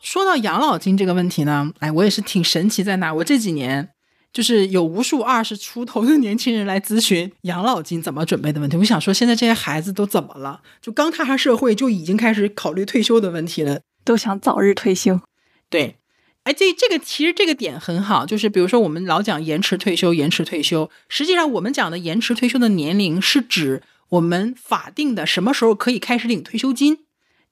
[0.00, 3.88] 说到养老金这个问题呢，哎，我也是挺神奇在哪，我这几年。
[4.34, 8.76] 就是有无数二十出头的年轻人来咨询养老金怎么准备的问题。
[8.76, 10.60] 我想说，现在这些孩子都怎么了？
[10.82, 15.20] 就刚踏上社会就已经开始考虑退休的问题了，都想早日退休。
[15.70, 15.98] 对，
[16.42, 26.98] 哎，这这个其实这个点很好，就是比如说我们老讲延迟退休，延迟退休，实际上我们讲的延迟退休的年龄是指我们法定的什么时候可以开始领退休金。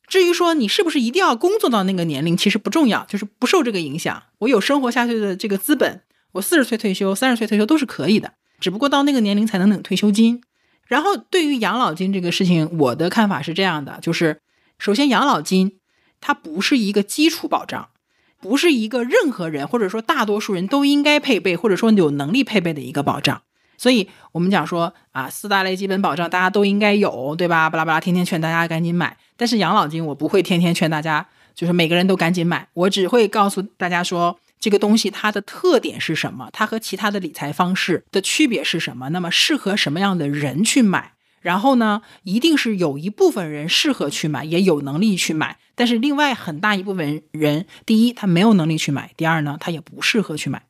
[0.09, 4.25] 至于说你是不是一定要工作到那个年龄，其实不重要，就是不受这个影响。
[4.41, 6.03] 我有生活下去的这个资本。
[6.33, 10.43] 我四十岁退休，三十岁退休都是可以的，只不过到那个年龄才能领退休金。
[10.89, 14.41] 然后对于养老金这个事情，我的看法是这样的：就是
[14.79, 15.79] 首先，养老金
[16.21, 17.91] 它不是一个基础保障，
[18.41, 23.43] 不是一个任何人或者说大多数人都应该配备或者说有能力配备的一个保障。
[23.79, 27.71] 所以我们讲说啊，四大类基本保障大家都应该有，对吧？
[27.71, 29.17] 巴拉巴拉，天天劝大家赶紧买。
[29.37, 34.39] 但是养老金我不会天天劝大家，就是每个人都赶紧买，我只会告诉大家说。
[34.63, 36.49] 这个东西它的特点是什么？
[36.53, 39.09] 它和其他的理财方式的区别是什么？
[39.09, 41.15] 那么适合什么样的人去买？
[41.41, 45.59] 然后呢，一定是有一部分人适合去买，也有能力去买。
[45.75, 50.63] 但是另外很大一部分人，第一他没有能力去买，第二呢他也不适合去买。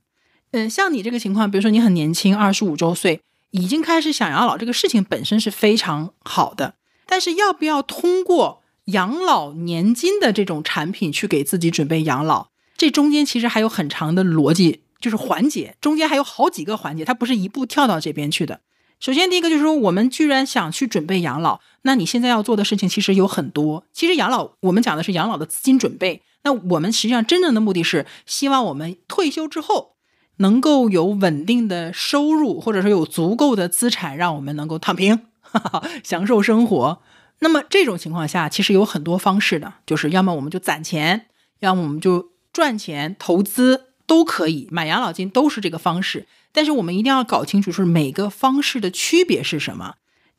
[0.52, 3.20] 嗯，像你这个情况，比如说你很年轻，二十五周岁，
[3.50, 6.76] 已经开始想养老，这个事情本身是非常好的。
[7.06, 12.51] 但是要不要通过养老年金的这种产品去给自己准备养老？
[12.82, 18.58] 这中间其实还有很长的逻辑，就是环节，中间还有好几个环节，它不是一步跳到这边去的。
[18.98, 23.84] 首先，第一个就是说，我们居然想去准备养老，那你现在要做的事情其实有很多。
[23.92, 26.22] 其实养老，我们讲的是养老的资金准备。
[26.42, 29.92] 那我们实际上真正的目的是希望我们退休之后
[30.38, 35.20] 能够有稳定的收入，或者说有足够的资产，让我们能够躺平，
[36.02, 37.00] 享受生活。
[37.38, 41.26] 那么这种情况下，其实有很多方式的，就是要么我们就攒钱，
[41.60, 42.31] 要么我们就。
[42.52, 46.26] 赚钱、投资都可以，买养老金都是这个方式。
[46.52, 49.94] 但是我们一定要搞清楚，是每个方式的区别是什么。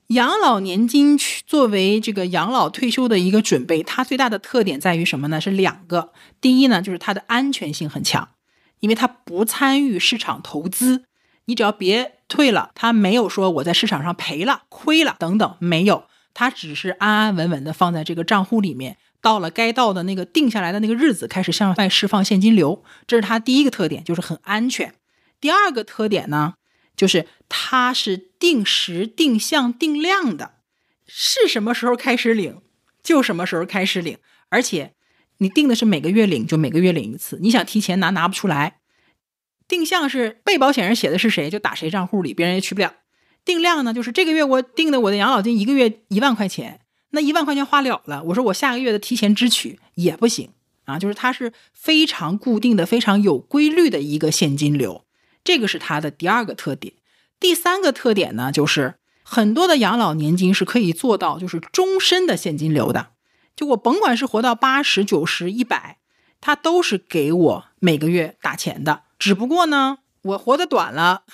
[0.07, 5.41] 养老年金作为这个养老退休的一个准备，它最大的特点在于什么呢？
[5.41, 6.11] 是两个。
[6.39, 8.29] 第一呢，就是它的安全性很强，
[8.81, 11.05] 因为它不参与市场投资。
[11.45, 16.03] 你只要别退了，它没有说我在市场上赔了、亏了等等，没有，
[16.33, 18.97] 它只是安安稳稳的放在这个账户里面。
[19.23, 24.93] 到了该到的那个定下来的那个日子，开始向外释放现金流，这是它第一个特点，就是很安全。
[25.39, 26.55] 第二个特点呢，
[26.97, 30.55] 就是它是定时定向定量的，
[31.07, 32.61] 是什么时候开始领
[33.01, 34.17] 就什么时候开始领，
[34.49, 34.91] 而且
[35.37, 38.79] 你定的是每个月领就每个月领一次，你想提前拿拿不出来。
[39.69, 42.93] 定向是被保险人写的是谁就打谁账户里，别人也取不了。
[43.45, 46.81] 定量呢，就是这个月我定的我的养老金一个月一万块钱。
[47.15, 50.49] 那一万块钱花了了，我说我下个月的提前支取也不行
[50.85, 55.05] 啊，就是它是非常固定的、非常有规律的一个现金流，
[55.43, 56.95] 这个是它的第二个特点。
[57.39, 63.11] 第三个特点呢，就是很多的养老年金是可以做到就是终身的现金流的，
[63.55, 65.99] 就我甭管是活到八十九十一百，
[66.41, 69.03] 它都是给我每个月打钱的。
[69.19, 71.25] 只不过呢，我活得短了，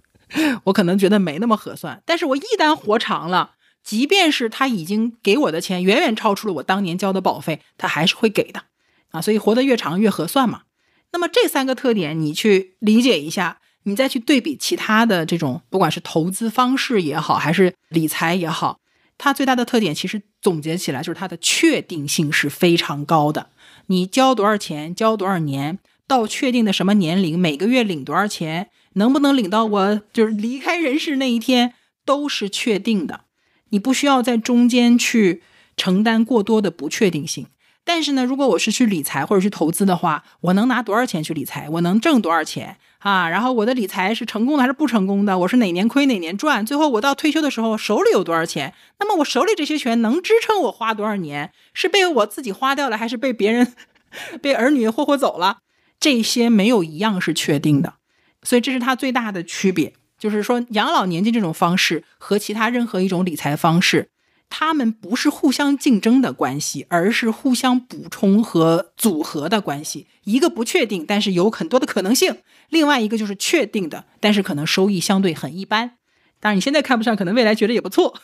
[0.64, 3.56] 我可能觉得没那么合算，但是我一旦活长了。
[3.88, 8.64] 即便是他已经给我的钱远远超出了我当年交的保费，他还是会给的，
[9.12, 10.64] 啊，所以活得越长越合算嘛。
[11.12, 18.78] 那么这三个特点你去理解一下，你再去对比其他的这种，不管是投资方式也好，还是理财也好，
[19.16, 23.48] 它最大的特点其实总结起来就是它的确定性是非常高的。
[23.86, 31.72] 你交多少钱，交多少年，到确定的什么年龄，每个月领多少钱，能不能领到我就是离开人世那一天，
[32.04, 33.22] 都是确定的。
[33.70, 35.42] 你不需要在中间去
[35.76, 37.46] 承担过多的不确定性。
[37.84, 41.70] 但是呢，如果我是去理财或者去投资的话，我能拿多少钱去理财？
[41.70, 43.26] 我能挣多少钱啊？
[43.30, 45.38] 然后我的理财是成功的还是不成功的？
[45.38, 46.66] 我是哪年亏哪年赚？
[46.66, 48.74] 最后我到退休的时候手里有多少钱？
[49.00, 51.50] 那么我手里这些钱能支撑我花多少年？
[51.72, 53.72] 是被我自己花掉了，还是被别人、
[54.42, 55.60] 被儿女霍霍走了？
[55.98, 57.94] 这些没有一样是确定的，
[58.42, 64.10] 所以这是它最大的区别，就是说养老年金这种方式和其他任何一种理财方式。
[64.50, 70.06] 他们不是互相竞争的关系，而是互相补充和组合的关系。
[70.24, 72.32] 一个不确定，但是有很多的可能性；
[72.70, 75.96] 另外一个就是确定的，但是可能收益相对很一般。
[76.40, 78.18] 当然你现在看不上，可能未来觉得也不错。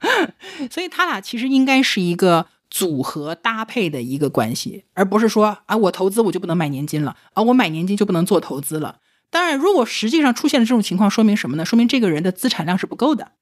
[0.70, 8.98] 所以他俩其实应该是一个组合搭配的一个关系，而不是说啊，我投资我就不能买年金了，啊，我买年金就不能做投资了。
[9.30, 11.64] 当然，如果实际上出现了这种情况，说明什么呢？
[11.64, 13.32] 说明这个人的资产量是不够的。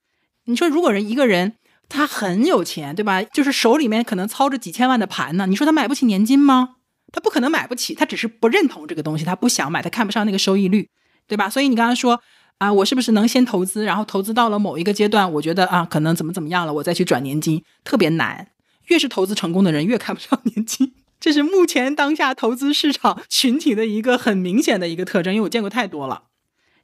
[0.44, 1.54] 你说，如果人一个人。
[1.88, 3.22] 他很有钱，对吧？
[3.22, 5.46] 就是手里面可能操着几千万的盘呢。
[5.46, 6.70] 你说他买不起年金吗？
[7.12, 10.90] 他不可能买不起，他只是不认同这个东西，他不想买，他看不上那个收益率，
[11.28, 11.48] 对吧？
[11.48, 12.20] 所以你刚刚说
[12.58, 18.48] 啊，我是不是能先投资，然后投资到了某一个阶段，我觉得啊，可能怎么怎么样了，我再去转年金，特别难。
[18.86, 20.92] 越是投资成功的人，越看不上年金，
[21.26, 26.22] 这是目前当下投资市场群体的一个很明显的一个特征，因为我见过太多了。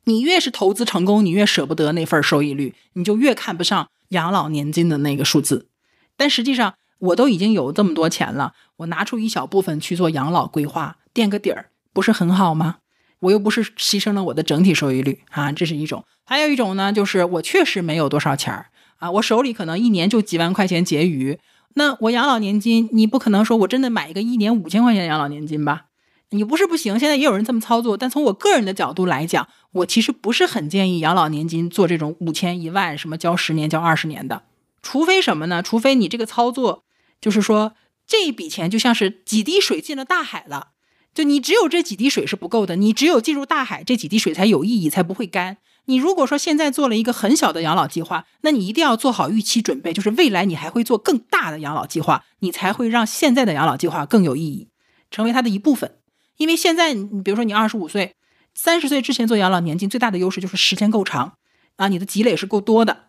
[0.07, 3.89] 你越是投资成功，你越舍不得那份收益率，你就越看不上。
[4.09, 5.69] 养老年金的那个数字，
[6.17, 12.79] 但实际上我都已经有这么多钱了，我拿出一小部分去做养老规划，垫个底儿，不是很好吗？
[13.21, 16.05] 我又不是牺牲了我的整体收益率啊，这是一种。
[16.25, 18.67] 还有一种呢，就是我确实没有多少钱儿
[18.97, 21.39] 啊，我手里可能一年就几万块钱结余，
[21.75, 25.87] 那我养老年金，你不可能说我真的买一个一年五千块钱的养老年金吧？
[26.31, 34.45] 你不是不行，现在也有人这么操作，但从我个人的角度来讲，我其实不是很建议养老年金做这种五千一万什么交十年交二十年的，
[34.83, 35.63] 除非什么呢？
[35.63, 36.85] 除非你这个操作
[37.21, 37.75] 就是说
[38.07, 40.69] 这一笔钱就像是几滴水进了大海了，
[41.13, 45.59] 就你只有这几滴水是不够的，你只有进入大海这几滴水才有意义，才不会干。
[45.87, 54.69] 你如果说现在做了一个很小的养老计划，那你一定要做好预期准备，就是未来你还会做更大的养老计划，你才会让现在的养老计划更有意义，
[55.11, 55.97] 成为它的一部分。
[56.37, 58.15] 因为现在你比如说你二十五岁、
[58.55, 61.35] 三十岁之前做养老年金，最大的优势就是时间够长
[61.77, 63.09] 啊，你的积累是够多的。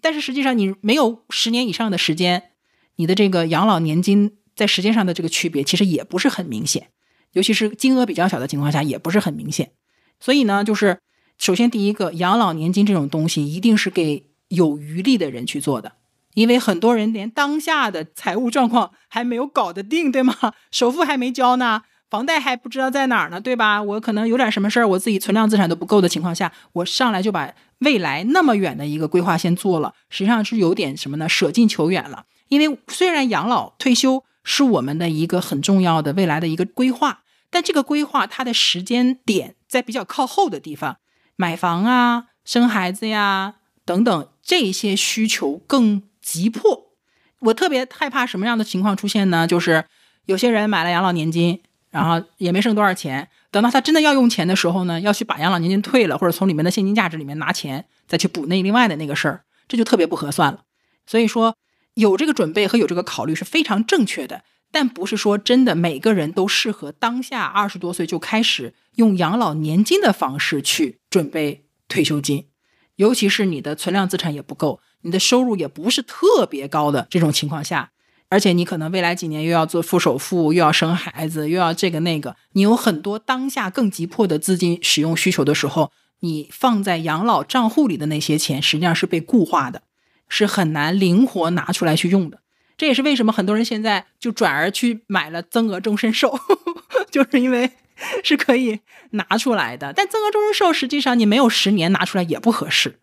[0.00, 2.50] 但是实际上你没有十年以上的时间，
[2.96, 6.88] 你的这个养老年金在时间上的这个区别其实也不是很明显，
[7.32, 9.72] 尤其是金额比较小的情况下也不是很明显。
[10.20, 11.00] 所以呢，就是
[11.38, 15.92] 首先第一个，养老年金这种东西一定是给有余力的人去做的，
[16.34, 20.34] 因为很多人连当下的财务状况还没有搞得定，对吗？
[20.70, 21.82] 首付还没交呢。
[22.10, 23.82] 房贷还不知道在哪儿呢，对吧？
[23.82, 31.28] 我可能有点什么事儿，我自己存量资产都不够的情况下，我上来就把未来那么远的一个规划先做了，实际上是有点什么呢？
[31.28, 32.26] 舍近求远了。
[32.48, 40.98] 因为虽然养老退休是我们的一个很重要的未来的一个规划，但这个规划它的时间点在比较靠后的地方，
[41.36, 43.54] 买房啊、生孩子呀
[43.84, 46.92] 等等这些需求更急迫。
[47.40, 49.46] 我特别害怕什么样的情况出现呢？
[49.46, 49.84] 就是
[50.26, 51.62] 有些人买了养老年金。
[51.90, 60.64] 然后也没剩多少钱，等到他真的要用钱的时候呢，要去把养老年金退了，或者从里面的现金价值里面拿钱，再去补那另外的那个事儿，这就特别不合算了。
[61.06, 61.54] 所以说，
[61.94, 64.42] 有这个准备和有这个考虑是非常正确的，
[64.72, 72.48] 但不是说真的每个人都适合当下二十多岁就开始用养老年金的方式去准备退休金，
[72.96, 77.92] 尤其是你的存量资产也不够，你的收入也不是特别高的这种情况下。
[78.30, 89.82] 而且你可能未来几年又要做付首付，又要生孩子，又要这个那个，你有很多当下更急迫的资金使用需求的时候，你放在养老账户里的那些钱实际上是被固化的，
[90.28, 92.40] 是很难灵活拿出来去用的。
[92.76, 96.36] 这也是为什么很多人现在就转而去买了增额终身寿，
[97.12, 97.70] 就是因为
[98.22, 98.80] 是可以
[99.10, 99.92] 拿出来的。
[99.92, 102.98] 但增额终身寿实际上你没有十年拿出来也不合适。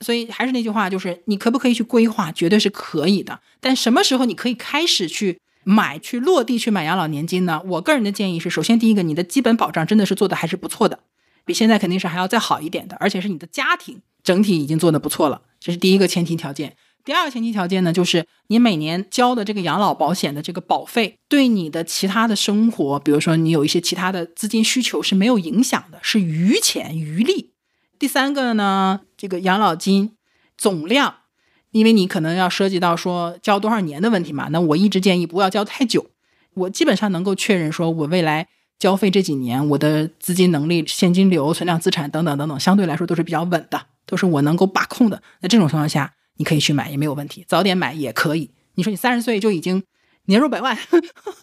[0.00, 3.40] 所以还是那句话，就是你可不可以去规划，绝对是可以的。
[3.60, 7.62] 但什么时候你可以开始去买、去落地去买养老年金呢？
[7.66, 10.98] 我个人的建议是，首先第一个，你的基本保障真的是做的还是不错的，
[11.44, 16.74] 比现在肯定是还要再好一点的，而且是你的家庭整体已经做的不错了，这是第一个前提条件。
[17.04, 27.50] 第二个前提条件呢，就是你每年交的这个养老保险的这个保费，对你的其他的生活，比如说你有一些其他的资金需求是没有影响的，是余钱余力。
[27.98, 30.16] 第三个呢，这个养老金
[30.56, 31.14] 总量
[31.72, 34.48] 因为你可能要涉及到说交多少年的问题嘛。
[34.50, 36.06] 那我一直建议不要交太久。
[36.54, 38.46] 我基本上能够确认说，我未来
[38.78, 45.22] 交费这几年，我的资金能力、现金流、存量资产等等等等，相对来说都是比较稳的，都是我能够把控的。
[45.40, 48.52] 那这种情况下，你可以去买也没有问题，早点买也可以。
[48.74, 49.82] 你说你三十岁就已经
[50.26, 50.76] 年入百万，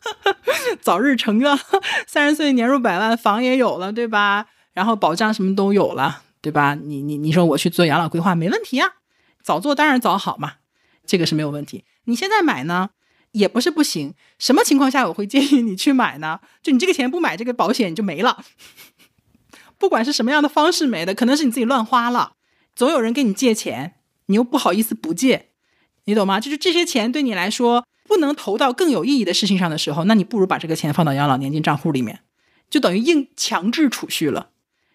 [0.82, 1.60] 早日成啊！
[2.08, 4.48] 三十岁年入百万，房也有了，对吧？
[4.74, 6.76] 然后保障什么都有了，对吧？
[6.76, 8.94] 你你你说我去做养老规划没问题呀，
[9.44, 10.54] 早做当然早好嘛，
[11.06, 11.84] 这个是没有问题。
[12.06, 12.90] 你现在买呢，
[13.34, 14.16] 也不是不行。
[14.40, 16.40] 什么情况下我会建议你去买呢？
[16.64, 18.44] 就你这个钱不买这个保险你就没了，
[19.78, 22.34] 不管是什么样的方式没的，可能是你自己乱花了，
[22.76, 23.96] 总有人跟你借钱，
[24.30, 25.50] 你又不好意思不借，
[26.06, 26.40] 你懂吗？
[26.40, 32.20] 就是这些钱对你来说不能投到更有意义的事情上的时候，那你不如把这个钱放到养老年金账户里面，
[32.70, 34.50] 就等于硬强制储蓄了。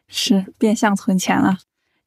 [0.06, 1.58] 是变相存钱了，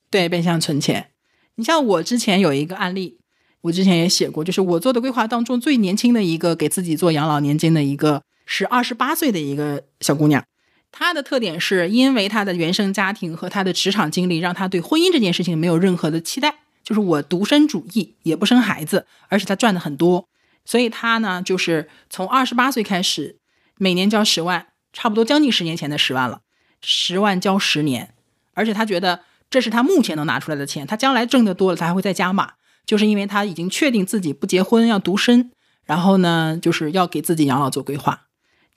[0.10, 1.12] 对，变相存钱。
[1.56, 3.18] 你像我之前有一个案例，
[3.62, 10.46] 我之前也写过，就是我做的规划当中最年轻的一个给自己做养老年金的一个是二十八岁的一个小姑娘。
[10.92, 20.26] 她的特点是因为她的原生家庭和她的职场经历，让她对婚姻这件事情没有任何的期待，就是我独身主义，也不生孩子，而且他赚的很多，
[20.64, 23.36] 所以他呢就是从二十八岁开始，
[23.78, 26.40] 每年交十万，差不多将近十年前的十万了。
[26.82, 28.14] 十万交十年，
[28.54, 29.20] 而且他觉得
[29.50, 32.54] 这是他目前能拿出来的钱，他将来挣得多了，他还会再加码。
[32.86, 35.52] 就是因为他已经确定自己不结婚要独身，
[35.84, 38.28] 然后呢，就是要给自己养老做规划。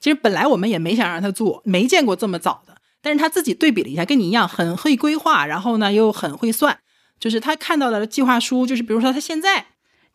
[0.01, 2.75] 其实本来我们也没想让他做，没见过这么早的。
[3.01, 6.79] 但是他自己对比了一下，跟你一样很会规划，然后呢又很会算。
[7.21, 9.67] 就是他看到的计划书，就是比如说他现在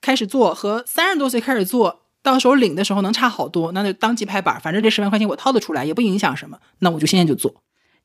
[0.02, 7.62] 开始做和三十多岁开始做到时候领的时候能差好多，那就当即拍板，反正这十万块钱我掏得出来，也不影响什么，那我就现在就做。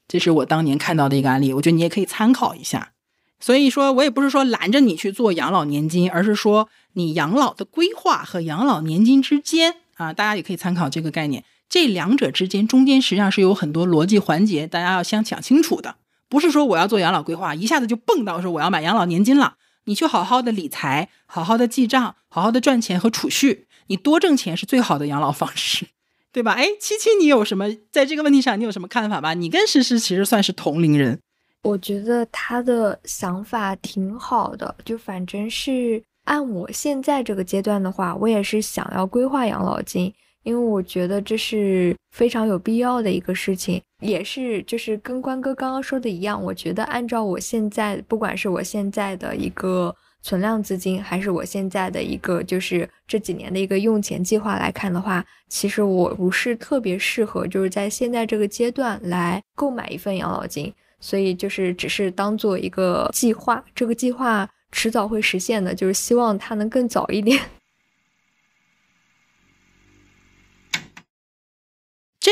[0.07, 2.91] 这是我当年看到的一个案例，我觉得你也可以参考一下。
[3.40, 11.44] 所以说我也不是说拦着你去做养老年金，而是说你养老的规划和养老年金之间啊，大家也可以参考这个概念。
[11.68, 15.95] 这两者之间中间实际上是有很多逻辑环节，大家要先想清楚的。
[16.32, 19.56] 不是说我要做养老规划，一下子就蹦到说我要买养老年金了。
[19.84, 25.88] 你去好好的理财，好好的记账，好好的赚钱和储蓄，你多挣钱是最好的养老方式。
[26.32, 26.53] 对吧？
[26.53, 29.34] 哎，七七，你有什么在这个问题上你有什么看法吧？
[29.34, 31.20] 你跟诗诗其实算是同龄人，
[31.64, 34.74] 我觉得他的想法挺好的。
[34.86, 49.95] 就反正是按我现在这个阶段的话，我也是想要规划养老金，因为我觉得这是非常有必要的一个事情，也是就是跟关哥刚刚说的一样，我觉得按照我现在，不管是我现在的一个。
[50.23, 67.39] 存量资金还是我现在的一个，就是这几年的一个用钱计划来看的话，其实我不是特别适合，就是在现在这个阶段来购买一份养老金，所以就是只是当做一个计划，这个计划迟早会实现的，就是希望它能更早一点。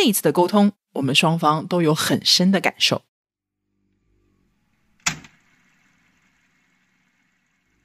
[0.02, 3.02] 这一次的沟通，我们双方都有很深的感受。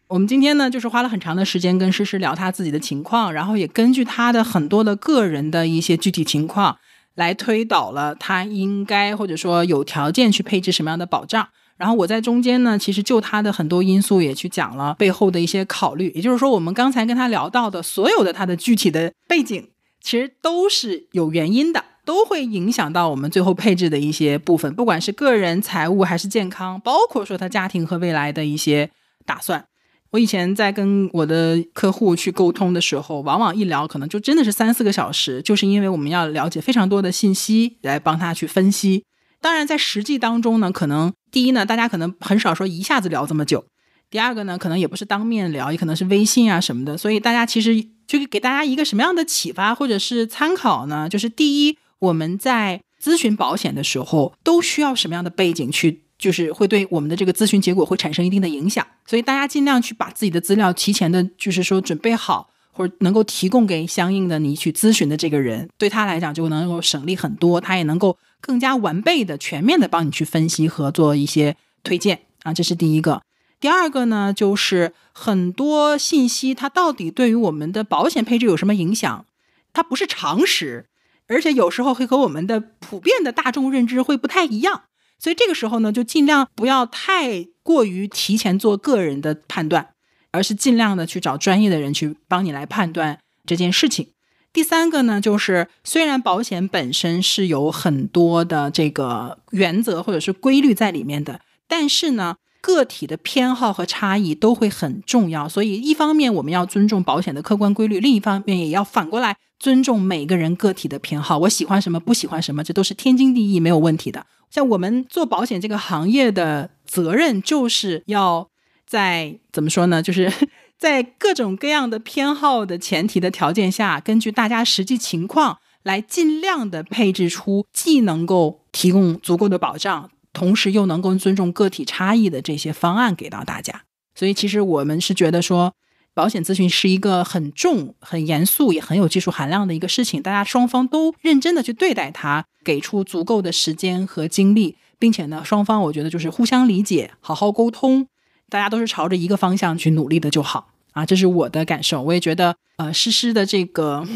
[0.07, 6.79] 我们今天呢，就是花了很长的时间跟诗诗聊他自己的情况，然后也根据他的很多的个人的一些具体情况，
[7.17, 11.49] 来推导了他应该或者说有条件去配置什么样的保障。
[11.77, 16.13] 然后我在中间呢，其实就他的很多因素也去讲了背后的一些考虑。
[16.15, 19.71] 也就是说，我们刚才跟他聊到的所有的他的具体的背景，
[20.01, 28.91] 其实都是有原因的，都会影响到我们最后配置的一些部分，不管是个人财务还是健康，包括说他家庭和未来的一些
[29.25, 29.65] 打算。
[30.11, 39.05] 我以前在跟我的客户去沟通的时候，往往一聊可能就真的是三四个小时，就是因为我们要了解非常多的信息来帮他去分析。
[39.41, 43.61] 当然，在实际当中呢，可能第一呢，大家可能很少说一下子聊这么久；
[44.09, 46.97] 第二个呢，可能也不是当面聊，也可能是微信啊什么的。
[46.97, 51.09] 所以大家其实就给大家一个什么样的启发或者是参考呢？
[51.09, 56.03] 就是第一，我们在咨询保险的时候都需要什么样的背景去？
[56.17, 73.21] 就是会对我们的这个咨询结果会产生一定的影响，所以大家尽量去把自己的资料提前的，就是说准备好，或者能够提供给相应的你去咨询的这个人，对他来讲就能够省力很多，他也能够更加完备的、全面的帮你去分析和做一些推荐啊，这是第一个。
[73.61, 79.27] 第二个呢，就是很多信息它到底对于我们的保险配置有什么影响，
[79.73, 80.87] 它不是常识，
[81.29, 84.85] 而且有时候会和我们的普遍的大众认知会不太一样。
[85.19, 89.91] 所以这个时候呢，就尽量不要太过于提前做个人的判断，
[90.33, 94.09] 而是尽量的去找专业的人去帮你来判断这件事情。
[94.53, 105.47] 第三个呢，就是虽然保险本身是有很多的这个原则或者是规律在里面的，但是呢，个体的偏好和差异都会很重要。
[105.47, 111.37] 所以，一方面我们要尊重保险的客观规律，另一方面也要反过来尊重每个人个体的偏好。
[111.41, 114.25] 我喜欢什么，不喜欢什么，这都是天经地义，没有问题的。
[114.51, 118.49] 像我们做保险这个行业的责任，就是要
[118.87, 120.03] 在怎么说呢？
[120.03, 120.33] 就是
[120.79, 125.59] 在各种各样的偏好的前提的条件下，根据大家实际情况。
[125.85, 133.85] 来尽量的配置出既能够提供足够的保障，同时又能够尊重个体差异的这些方案给到大家。
[134.15, 135.73] 所以，其实我们是觉得说，
[136.13, 140.21] 保险咨询是一个很重、很严肃，也很有技术含量的一个事情。
[140.21, 148.07] 大家双方都认真的去对待它，给出足够的时间和精力，并且呢，双方我觉得就是互相理解，好好沟通，
[148.49, 151.07] 大家都是朝着一个方向去努力的就好啊。
[151.07, 152.03] 这是我的感受。
[152.03, 154.07] 我也觉得，呃，诗诗的这个。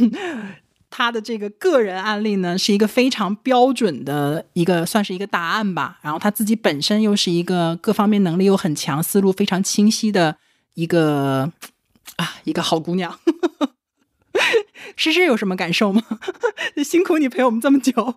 [0.91, 5.99] 他的这个个人案例呢，是一个非常标准的一个，算是一个答案吧。
[6.03, 10.37] 然后他自己本身又是一个各方面能力又很强、思路非常清晰的
[10.75, 11.53] 一个
[12.17, 13.19] 啊，一个好姑娘。
[14.97, 16.03] 诗诗有什么感受吗？
[16.85, 18.15] 辛苦你陪我们这么久。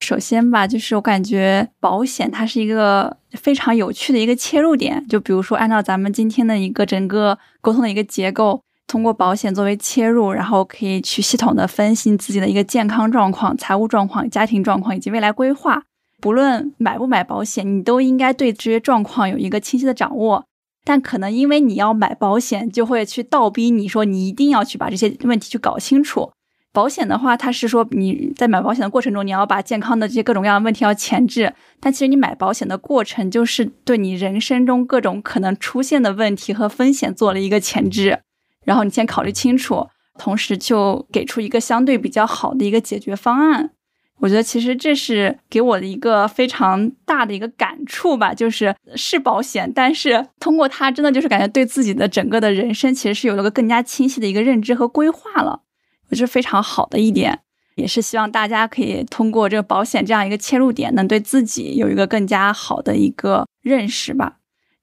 [0.00, 5.06] 首先吧，就是我感觉保险它是一个非常有趣的一个切入点。
[5.08, 8.62] 就比如说，按照咱们今天的一个整个沟通的一个结构。
[8.88, 15.84] 通过保险作为切入，然后可以去系统的分析自己的一个健康状况、财务状况、家庭状况以及未来规划。
[16.20, 20.46] 不论买不买保险，你都应该对这些状况有一个清晰的掌握。
[20.84, 26.32] 但可能因为你要买保险，就会去倒逼你说你一定要去把这些问题去搞清楚。
[26.72, 31.52] 保险的话，它是说你在买保险的过程中，你要把健康的这些各种各样的问题要前置。
[31.78, 38.20] 但其实你买保险的过程，就是对你人生中各种可能出现的问题和风险做了一个前置。
[38.68, 39.86] 然后你先考虑清楚，
[40.18, 43.70] 同时就给出一个相对比较好的一个解决方案。
[44.18, 55.62] 我觉得其实这是给我的一个非常大的一个感触吧，就是是保险，但是通过它，真的就是感觉对自己的整个的人生其实是有了个更加清晰的一个认知和规划了。
[56.10, 57.38] 我觉得非常好的一点，
[57.76, 64.37] 也是希望大家可以通过这个保险这样一个切入点，能对自己有一个更加好的一个认识吧。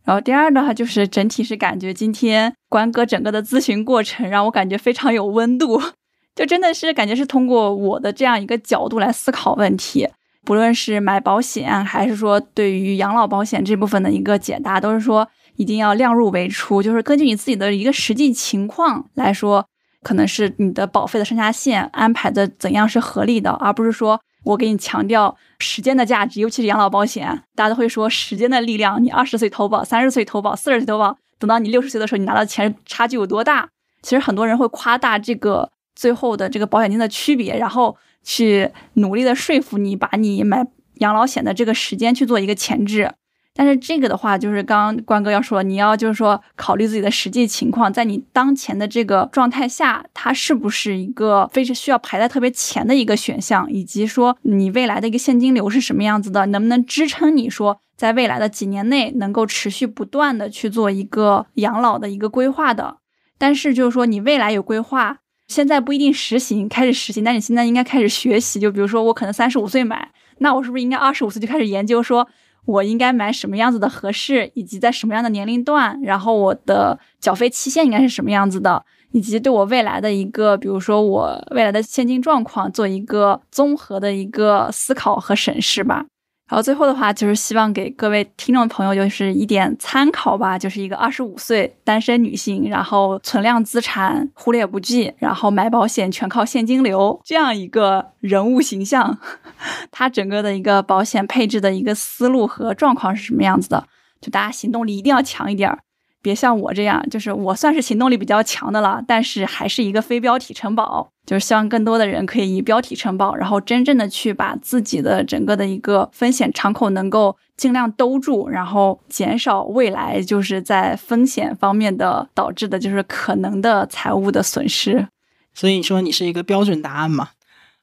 [0.06, 5.82] 然后第二的话，就是整体是感觉今天关哥整个的咨询过程让我感觉非常有温度，
[6.36, 10.08] 就真的是感觉是通过我的这样一个角度来思考问题，
[10.46, 19.66] 不论是买保险还是说对于养老保险这部分的一个解答，都是说一定要量入为出，就是根据你自己的一个实际情况来说，
[20.04, 24.22] 可能是你的保费的上下限安排的怎样是合理的，而不是说。
[24.46, 29.04] 我给你强调时间的价值，尤其是养老保险，大家都会说时间的力量。
[29.04, 33.68] 你二十岁投保，三十岁投保，四十岁投保，等到你六十岁的时候，你拿到钱差距有多大？
[34.02, 40.66] 其实很多人会夸大这个最后的这个保险金的区别，然后去努力的说服你把你买
[40.96, 43.12] 养老险的这个时间去做一个前置。
[43.58, 62.98] 但是这个的话，就是刚刚关哥要说，你要就是说考虑自己的实际情况，在你当前的这个状态下，它是不是一个非常需要排在特别前的一个选项，以及说你未来的一个现金流是什么样子的，能不能支撑你说在未来的几年内能够持续不断的去做一个养老的一个规划的？
[63.38, 68.60] 但是就是说你未来有规划，现在不一定实行，开始实行，但你现在应该开始学习。
[68.60, 72.28] 就比如说我可能三十五岁买，那我是不是应该二十五岁就开始研究说？
[72.66, 86.06] 我应该买什么样子的合适，以及在什么样的年龄段，然后我的缴费期限应该是什么样子的，以及对我未来的一个，比如说我未来的现金状况做一个综合的一个思考和审视吧。
[86.48, 99.18] 然后最后的话，就是希望给各位听众朋友就是一点参考吧，就是一个二十五岁单身女性，然后存量资产忽略不计，然后买保险全靠现金流这样一个人物形象，
[99.90, 103.84] 她整个的一个保险配置的一个思路和状况是什么样子的？
[104.22, 105.80] 就大家行动力一定要强一点儿。
[106.26, 125.08] 别像我这样，就是我算是行动力比较强的了，但是还是一个非标体承保，就是希望更多的人可以以标体承保，然后真正的去把自己的整个的一个风险敞口能够尽量兜住，然后减少未来就是在风险方面的导致的就是可能的财务的损失。
[125.54, 127.30] 所以你说你是一个标准答案嘛？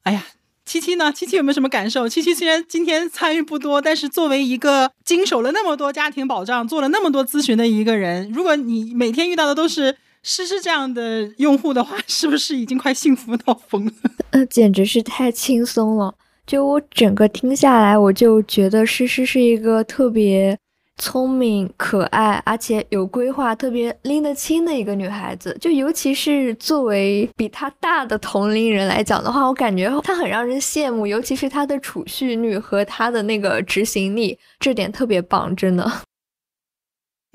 [0.03, 0.23] 哎呀。
[0.65, 1.11] 七七呢？
[1.11, 2.07] 七七有没有什么感受？
[2.07, 13.91] 七七虽然今天参与不多，但是作为一个经手了那么多家庭保障、做了那么多咨询的一个人，如果你每天遇到的都是诗诗这样的用户的话，是不是已经快幸福到疯了？
[14.31, 16.15] 呃，简直是太轻松了。
[16.47, 20.57] 就我整个听下来，我就觉得诗诗是一个特别。
[20.97, 25.57] 聪明、可爱，而且有规划，特别拎得清的一个女孩子。
[25.59, 31.05] 就尤其是作为比她大的同龄人来讲的话，我感觉她很让人羡慕。
[31.07, 35.91] 尤其是她的储蓄率和她的那个执行力，这点特别棒，真的。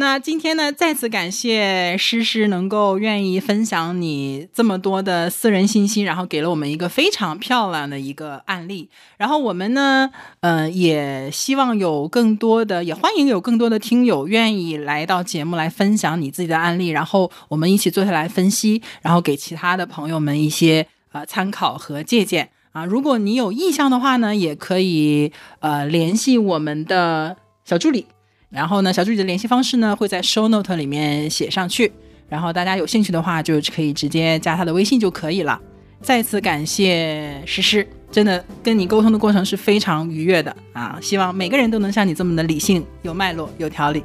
[0.01, 8.89] 那今天呢，再次感谢诗诗能够愿意分享你这么多的私人信息，然后给了我们一个非常漂亮的一个案例。
[9.16, 10.09] 然后我们呢，
[10.39, 22.85] 呃，也希望有更多的，也欢迎有更多的听友愿意来到节目来分享你自己的案例，然后我们一起坐下来分析，然后给其他的朋友们一些呃参考和借鉴啊。
[22.85, 28.07] 如果你有意向的话呢，也可以呃联系我们的小助理。
[28.51, 31.93] 然后呢，小助理的联系方式呢会在 show note 里面写上去，
[32.29, 35.61] 然后大家有兴趣的话就可以直接加他的微信就可以了。
[36.01, 40.97] 再次感谢诗诗，真的跟你沟通的过程是非常愉悦的啊！
[41.03, 44.05] 希望每个人都能像你这么的理性、有脉络、有条理。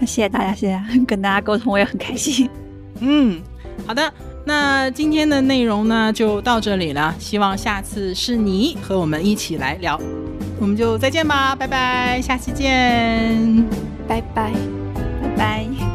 [0.00, 2.48] 谢谢大家，谢谢跟大家沟通我也很开心。
[3.00, 3.42] 嗯，
[3.84, 9.98] 好的，那今天的内容呢就到这里了，希望下次是你和我们一起来聊。
[10.60, 13.64] 我们就再见吧，拜拜，下期见，
[14.06, 14.52] 拜拜，
[15.20, 15.93] 拜拜。